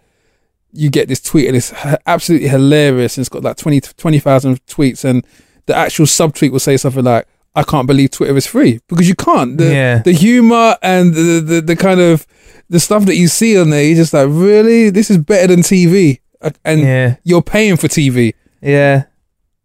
you 0.73 0.89
get 0.89 1.07
this 1.07 1.21
tweet 1.21 1.47
and 1.47 1.55
it's 1.57 1.73
absolutely 2.05 2.47
hilarious 2.47 3.17
and 3.17 3.23
it's 3.23 3.29
got 3.29 3.43
like 3.43 3.57
20 3.57 3.81
20,000 3.81 4.65
tweets 4.65 5.03
and 5.05 5.25
the 5.65 5.75
actual 5.75 6.05
subtweet 6.05 6.51
will 6.51 6.59
say 6.59 6.77
something 6.77 7.03
like 7.03 7.27
I 7.53 7.63
can't 7.63 7.85
believe 7.87 8.11
Twitter 8.11 8.35
is 8.37 8.47
free 8.47 8.79
because 8.87 9.07
you 9.09 9.15
can't. 9.15 9.57
The 9.57 9.65
Yeah. 9.73 9.97
the 9.99 10.13
humor 10.13 10.77
and 10.81 11.13
the, 11.13 11.41
the 11.45 11.61
the 11.61 11.75
kind 11.75 11.99
of 11.99 12.25
the 12.69 12.79
stuff 12.79 13.05
that 13.05 13.15
you 13.17 13.27
see 13.27 13.59
on 13.59 13.69
there, 13.71 13.83
you're 13.83 13.97
just 13.97 14.13
like, 14.13 14.27
really, 14.29 14.89
this 14.89 15.11
is 15.11 15.17
better 15.17 15.47
than 15.47 15.59
TV, 15.61 16.19
and 16.63 16.79
Yeah. 16.79 17.15
you're 17.25 17.41
paying 17.41 17.75
for 17.75 17.89
TV. 17.89 18.33
Yeah, 18.61 19.03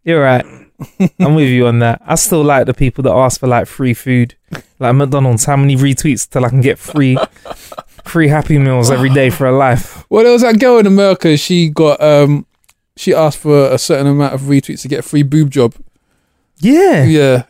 you're 0.03 0.21
right. 0.21 0.45
I'm 1.19 1.33
with 1.35 1.47
you 1.47 1.65
on 1.67 1.79
that. 1.79 2.01
I 2.05 2.15
still 2.15 2.43
like 2.43 2.65
the 2.65 2.73
people 2.73 3.03
that 3.05 3.13
ask 3.13 3.39
for 3.39 3.47
like 3.47 3.65
free 3.67 3.93
food, 3.93 4.35
like 4.79 4.93
McDonald's. 4.93 5.45
How 5.45 5.55
many 5.55 5.77
retweets 5.77 6.29
till 6.29 6.43
I 6.45 6.49
can 6.49 6.59
get 6.61 6.77
free, 6.77 7.17
free 8.09 8.27
Happy 8.27 8.57
Meals 8.57 8.89
every 8.91 9.09
day 9.09 9.29
for 9.29 9.45
a 9.47 9.57
life? 9.57 10.03
Well, 10.09 10.23
there 10.23 10.31
was 10.33 10.41
that 10.41 10.59
girl 10.59 10.77
in 10.79 10.87
America. 10.87 11.35
She 11.37 11.69
got 11.69 12.01
um, 12.01 12.45
she 12.95 13.13
asked 13.13 13.39
for 13.39 13.65
a 13.71 13.77
certain 13.77 14.07
amount 14.07 14.33
of 14.33 14.41
retweets 14.41 14.81
to 14.83 14.87
get 14.87 14.99
a 14.99 15.01
free 15.03 15.23
boob 15.23 15.49
job. 15.51 15.75
Yeah, 16.59 17.03
Yeah, 17.03 17.43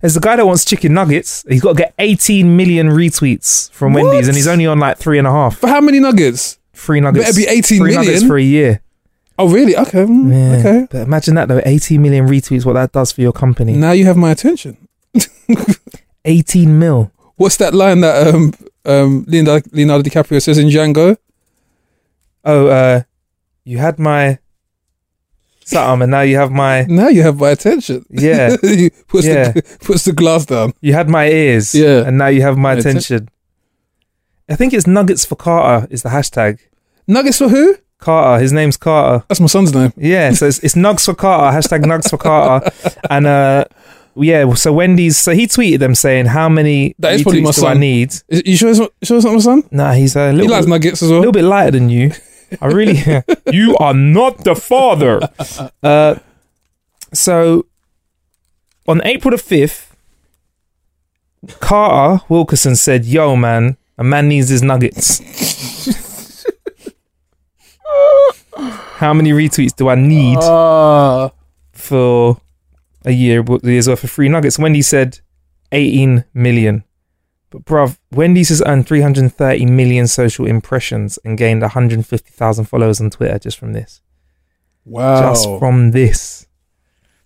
there's 0.00 0.16
a 0.16 0.20
guy 0.20 0.36
that 0.36 0.46
wants 0.46 0.64
chicken 0.64 0.92
nuggets. 0.94 1.44
He's 1.48 1.62
got 1.62 1.76
to 1.76 1.82
get 1.84 1.94
18 1.98 2.56
million 2.56 2.88
retweets 2.88 3.70
from 3.70 3.94
What? 3.94 4.04
Wendy's, 4.04 4.28
and 4.28 4.36
he's 4.36 4.46
only 4.48 4.66
on 4.66 4.78
like 4.78 4.98
three 4.98 5.18
and 5.18 5.26
a 5.26 5.30
half. 5.30 5.56
for 5.58 5.68
how 5.68 5.80
many 5.80 6.00
nuggets? 6.00 6.58
Free 6.72 7.00
nuggets. 7.00 7.24
Better 7.26 7.36
be 7.36 7.46
18 7.46 7.78
free 7.80 7.94
nuggets 7.94 8.22
for 8.24 8.36
a 8.36 8.42
year. 8.42 8.82
Oh, 9.38 9.48
really? 9.48 9.76
Okay, 9.76 10.04
mm, 10.04 10.30
Yeah. 10.30 10.58
okay. 10.58 10.86
But 10.90 11.02
imagine 11.06 11.34
that 11.36 11.48
though, 11.48 11.62
18 11.64 12.02
million 12.02 12.26
retweets. 12.26 12.64
What 12.66 12.74
that 12.74 12.92
does 12.92 13.12
for 13.12 13.20
your 13.22 13.32
company? 13.32 13.72
Now 13.74 13.92
you 13.92 14.04
have 14.04 14.16
my 14.16 14.30
attention. 14.32 14.76
18 16.24 16.78
mil. 16.78 17.10
What's 17.36 17.56
that 17.58 17.74
line 17.74 18.00
that 18.00 18.26
um 18.34 18.52
um 18.84 19.24
Leonardo, 19.28 19.68
Leonardo 19.72 20.08
DiCaprio 20.08 20.40
says 20.42 20.58
in 20.58 20.68
Django? 20.68 21.16
Oh, 22.44 22.66
uh, 22.66 23.02
you 23.64 23.78
had 23.78 23.98
my 23.98 24.38
something, 25.64 26.02
and 26.02 26.10
now 26.10 26.20
you 26.20 26.36
have 26.36 26.50
my 26.52 26.84
Now 26.84 27.08
you 27.08 27.22
have 27.22 27.38
my 27.38 27.50
attention. 27.50 28.04
yeah. 28.10 28.56
Puts 29.08 29.26
Yeah. 29.26 29.52
the 29.52 29.62
puts 29.80 30.04
the 30.04 30.12
glass 30.12 30.46
down. 30.46 30.72
You 30.80 30.92
had 30.92 31.08
my 31.08 31.26
ears, 31.28 31.74
Yeah. 31.74 32.06
and 32.06 32.18
now 32.18 32.26
you 32.28 32.42
have 32.42 32.56
my 32.56 32.74
My 32.74 32.78
atten- 32.78 32.90
attention. 32.98 33.28
I 34.48 34.56
think 34.56 34.74
it's 34.74 34.86
Nuggets 34.86 35.24
for 35.24 35.36
Carter 35.36 35.86
is 35.90 36.02
the 36.02 36.10
hashtag. 36.10 36.58
Nuggets 37.06 37.38
for 37.38 37.48
who? 37.48 37.76
Carter, 37.98 38.42
his 38.42 38.52
name's 38.52 38.76
Carter. 38.76 39.24
That's 39.28 39.40
my 39.40 39.46
son's 39.46 39.72
name. 39.74 39.92
Yeah, 39.96 40.32
so 40.32 40.46
it's, 40.46 40.58
it's 40.58 40.74
Nugs 40.74 41.06
for 41.06 41.14
Carter, 41.14 41.56
hashtag 41.56 41.84
Nugs 41.84 42.10
for 42.10 42.18
Carter, 42.18 42.70
and 43.10 43.26
uh, 43.26 43.64
yeah. 44.16 44.52
So 44.54 44.72
Wendy's, 44.72 45.16
so 45.18 45.32
he 45.32 45.46
tweeted 45.46 45.78
them 45.78 45.94
saying, 45.94 46.26
"How 46.26 46.48
many 46.48 46.94
That 46.98 47.14
is 47.14 47.22
probably 47.22 47.40
my 47.42 47.50
do 47.52 47.60
I 47.66 47.72
son. 47.72 47.80
need?" 47.80 48.08
Is, 48.28 48.42
you 48.44 48.56
sure 48.56 48.70
it's 48.70 48.78
not, 48.78 48.90
sure 49.02 49.16
it's 49.16 49.24
not 49.26 49.34
my 49.34 49.40
son? 49.40 49.62
Nah, 49.70 49.92
he's 49.92 50.16
a 50.16 50.30
He 50.30 50.36
little, 50.36 50.50
likes 50.52 50.66
bit, 50.66 50.70
nuggets 50.70 51.02
as 51.02 51.08
a 51.10 51.12
well. 51.12 51.20
little 51.20 51.32
bit 51.32 51.44
lighter 51.44 51.72
than 51.72 51.88
you. 51.88 52.12
I 52.60 52.66
really, 52.68 53.00
you 53.52 53.76
are 53.78 53.94
not 53.94 54.44
the 54.44 54.54
father. 54.54 55.20
Uh, 55.82 56.16
so 57.12 57.66
on 58.88 59.00
April 59.04 59.30
the 59.32 59.38
fifth, 59.38 59.94
Carter 61.60 62.24
Wilkerson 62.28 62.74
said, 62.76 63.04
"Yo, 63.04 63.36
man, 63.36 63.76
a 63.98 64.04
man 64.04 64.28
needs 64.28 64.48
his 64.48 64.62
nuggets." 64.62 65.20
How 68.96 69.12
many 69.12 69.32
retweets 69.32 69.74
do 69.76 69.88
I 69.88 69.94
need 69.96 70.38
Ah, 70.40 71.30
for 71.72 72.38
a 73.04 73.12
year 73.12 73.44
year's 73.62 73.88
worth 73.88 74.04
of 74.04 74.10
free 74.10 74.28
nuggets? 74.28 74.58
Wendy 74.58 74.82
said 74.82 75.20
18 75.72 76.24
million. 76.34 76.84
But 77.50 77.64
bruv, 77.64 77.98
Wendy's 78.10 78.48
has 78.48 78.62
earned 78.66 78.86
330 78.88 79.66
million 79.66 80.06
social 80.08 80.46
impressions 80.46 81.18
and 81.24 81.38
gained 81.38 81.62
150,000 81.62 82.64
followers 82.64 83.00
on 83.00 83.10
Twitter 83.10 83.38
just 83.38 83.58
from 83.58 83.72
this. 83.72 84.00
wow. 84.84 85.20
Just 85.20 85.48
from 85.60 85.92
this. 85.92 86.46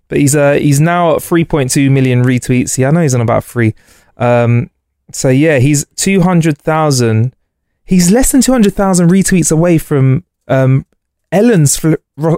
But 0.08 0.18
he's 0.18 0.34
uh 0.34 0.54
he's 0.54 0.80
now 0.80 1.14
at 1.16 1.20
3.2 1.22 1.90
million 1.90 2.22
retweets. 2.22 2.78
Yeah, 2.78 2.88
I 2.88 2.90
know 2.92 3.02
he's 3.02 3.14
on 3.14 3.20
about 3.20 3.44
three. 3.44 3.74
Um, 4.16 4.70
so 5.12 5.28
yeah, 5.28 5.58
he's 5.58 5.84
200,000. 5.96 7.34
He's 7.84 8.10
less 8.10 8.32
than 8.32 8.40
200,000 8.40 9.08
retweets 9.10 9.52
away 9.52 9.78
from 9.78 10.24
um 10.46 10.86
Ellen's 11.30 11.82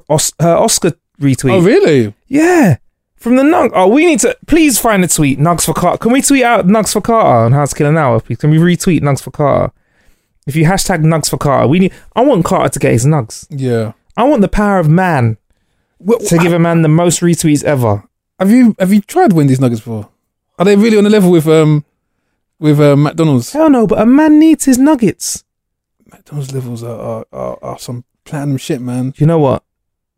Os- 0.08 0.32
her 0.40 0.56
Oscar 0.56 0.92
retweet. 1.20 1.52
oh, 1.52 1.60
really? 1.62 2.12
Yeah. 2.26 2.78
From 3.20 3.36
the 3.36 3.42
Nug. 3.42 3.70
Oh, 3.74 3.86
we 3.86 4.06
need 4.06 4.20
to 4.20 4.36
please 4.46 4.78
find 4.78 5.04
a 5.04 5.08
tweet. 5.08 5.38
Nugs 5.38 5.66
for 5.66 5.74
Carter. 5.74 5.98
Can 5.98 6.12
we 6.12 6.22
tweet 6.22 6.42
out 6.42 6.66
Nugs 6.66 6.92
for 6.92 7.02
Carter 7.02 7.44
on 7.44 7.52
How 7.52 7.66
to 7.66 7.74
Kill 7.74 7.86
an 7.86 7.98
Hour? 7.98 8.18
Please? 8.20 8.38
Can 8.38 8.50
we 8.50 8.56
retweet 8.56 9.02
Nugs 9.02 9.22
for 9.22 9.30
Carter? 9.30 9.72
If 10.46 10.56
you 10.56 10.64
hashtag 10.64 11.04
Nugs 11.04 11.28
for 11.28 11.36
Carter, 11.36 11.68
we 11.68 11.78
need. 11.80 11.92
I 12.16 12.22
want 12.22 12.46
Carter 12.46 12.70
to 12.70 12.78
get 12.78 12.92
his 12.92 13.04
nugs. 13.04 13.46
Yeah. 13.50 13.92
I 14.16 14.24
want 14.24 14.40
the 14.40 14.48
power 14.48 14.78
of 14.78 14.88
man 14.88 15.36
What, 15.98 16.22
to 16.22 16.38
give 16.38 16.52
a 16.54 16.58
man 16.58 16.80
the 16.82 16.88
most 16.88 17.20
retweets 17.20 17.62
ever. 17.62 18.04
have 18.38 18.50
you 18.50 18.74
have 18.78 18.92
you 18.92 19.02
tried 19.02 19.32
Wendy's 19.34 19.60
nuggets 19.60 19.80
before? 19.82 20.08
Are 20.58 20.64
they 20.64 20.76
really 20.76 20.96
on 20.96 21.04
the 21.04 21.10
level 21.10 21.30
with 21.30 21.46
um 21.46 21.84
with 22.58 22.80
uh, 22.80 22.96
McDonald's? 22.96 23.52
Hell 23.52 23.68
no, 23.70 23.86
but 23.86 24.00
a 24.00 24.06
man 24.06 24.38
needs 24.38 24.64
his 24.64 24.78
nuggets. 24.78 25.44
McDonald's 26.10 26.52
levels 26.54 26.82
are 26.82 26.98
are, 26.98 27.26
are, 27.32 27.58
are 27.62 27.78
some 27.78 28.04
platinum 28.24 28.56
shit, 28.56 28.80
man. 28.80 29.12
You 29.18 29.26
know 29.26 29.38
what? 29.38 29.62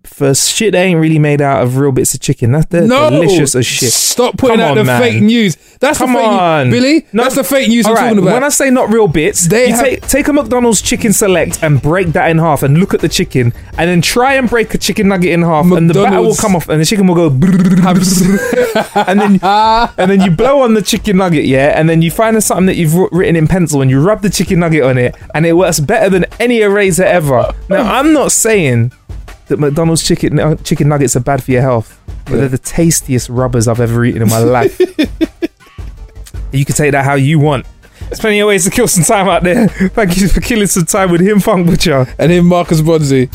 For 0.05 0.35
shit 0.35 0.73
that 0.73 0.79
ain't 0.81 0.99
really 1.01 1.19
made 1.21 1.41
out 1.41 1.63
of 1.63 1.77
real 1.77 1.93
bits 1.93 2.13
of 2.13 2.21
chicken, 2.21 2.53
that's 2.53 2.67
they're 2.67 2.87
no, 2.87 3.09
delicious 3.09 3.55
as 3.55 3.65
shit. 3.65 3.93
Stop 3.93 4.37
putting 4.37 4.57
Come 4.57 4.65
out 4.65 4.71
on, 4.73 4.77
the 4.79 4.85
man. 4.85 5.01
fake 5.01 5.23
news. 5.23 5.57
That's 5.79 5.99
Come 5.99 6.13
the 6.13 6.19
fake 6.19 6.29
on. 6.29 6.71
news, 6.71 6.81
Billy. 6.83 7.07
No. 7.13 7.23
That's 7.23 7.37
the 7.37 7.45
fake 7.45 7.69
news 7.69 7.87
I'm 7.87 7.95
right, 7.95 8.01
talking 8.09 8.19
about. 8.19 8.33
When 8.35 8.45
I 8.45 8.49
say 8.49 8.71
not 8.71 8.91
real 8.93 9.07
bits, 9.07 9.47
They 9.47 9.69
you 9.69 9.75
have- 9.75 9.85
take, 9.85 10.07
take 10.09 10.29
a 10.29 10.33
McDonald's 10.33 10.83
chicken 10.83 11.13
select 11.13 11.63
and 11.63 11.81
break 11.81 12.09
that 12.09 12.31
in 12.31 12.39
half 12.39 12.63
and 12.65 12.79
look 12.79 12.95
at 12.95 13.01
the 13.01 13.09
chicken 13.09 13.53
and 13.79 13.89
then 13.89 14.03
try 14.03 14.35
and 14.35 14.51
break 14.51 14.75
a 14.75 14.79
chicken 14.79 15.09
nugget 15.09 15.31
in 15.31 15.43
half 15.43 15.71
and 15.71 15.89
the 15.89 15.95
batter 15.95 16.21
will 16.21 16.35
come 16.35 16.57
off 16.57 16.69
and 16.69 16.81
the 16.81 16.85
chicken 16.85 17.07
will 17.07 17.15
go 17.15 17.27
and 19.07 19.21
then 19.21 19.39
and 19.43 20.11
then 20.11 20.21
you 20.21 20.31
blow 20.31 20.63
on 20.63 20.75
the 20.75 20.83
chicken 20.83 21.17
nugget, 21.19 21.45
yeah, 21.45 21.79
and 21.79 21.89
then 21.89 22.03
you 22.03 22.11
find 22.11 22.43
something 22.43 22.67
that 22.67 22.77
you've 22.77 22.95
written 23.13 23.37
in 23.37 23.47
pencil 23.47 23.81
and 23.83 23.91
you 23.91 24.01
rub 24.01 24.23
the 24.23 24.31
chicken 24.31 24.61
nugget 24.61 24.83
on 24.83 24.99
it 24.99 25.15
and 25.35 25.47
it 25.47 25.53
works 25.55 25.81
better 25.81 26.11
than 26.11 26.25
any 26.41 26.61
eraser 26.61 27.05
ever. 27.05 27.53
Now, 27.69 27.83
I'm 27.99 28.13
not 28.13 28.33
saying 28.33 28.93
that 29.53 29.61
McDonald's 29.61 30.03
chicken 30.03 30.41
uh, 30.41 30.57
chicken 30.57 30.89
nuggets 30.89 31.15
are 31.15 31.21
bad 31.21 31.45
for 31.45 31.53
your 31.53 31.61
health, 31.61 32.01
but 32.25 32.33
yeah. 32.33 32.37
they're 32.39 32.49
the 32.49 32.59
tastiest 32.59 33.29
rubbers 33.29 33.69
I've 33.69 33.81
ever 33.81 34.03
eaten 34.03 34.23
in 34.23 34.29
my 34.29 34.39
life. 34.39 34.81
you 36.53 36.65
can 36.65 36.75
take 36.75 36.93
that 36.93 37.05
how 37.05 37.15
you 37.15 37.39
want. 37.39 37.67
There's 38.01 38.19
plenty 38.19 38.41
of 38.41 38.49
ways 38.49 38.65
to 38.65 38.71
kill 38.71 38.89
some 38.89 39.05
time 39.05 39.29
out 39.29 39.43
there. 39.43 39.69
Thank 39.69 40.17
you 40.17 40.29
for 40.29 40.41
killing 40.41 40.67
some 40.67 40.87
time 40.87 41.11
with 41.13 41.21
him, 41.21 41.39
Funk 41.39 41.67
Butcher. 41.67 42.07
And 42.19 42.33
him, 42.33 42.47
Marcus 42.47 42.81
Bronzy. 42.81 43.29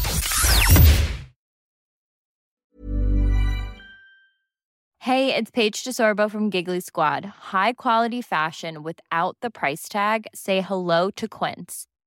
Hey, 4.99 5.33
it's 5.35 5.51
Paige 5.51 5.83
DeSorbo 5.83 6.29
from 6.29 6.49
Giggly 6.49 6.79
Squad. 6.79 7.25
High 7.25 7.73
quality 7.73 8.21
fashion 8.21 8.83
without 8.83 9.37
the 9.41 9.49
price 9.49 9.87
tag? 9.87 10.25
Say 10.33 10.61
hello 10.61 11.11
to 11.11 11.27
Quince. 11.27 11.87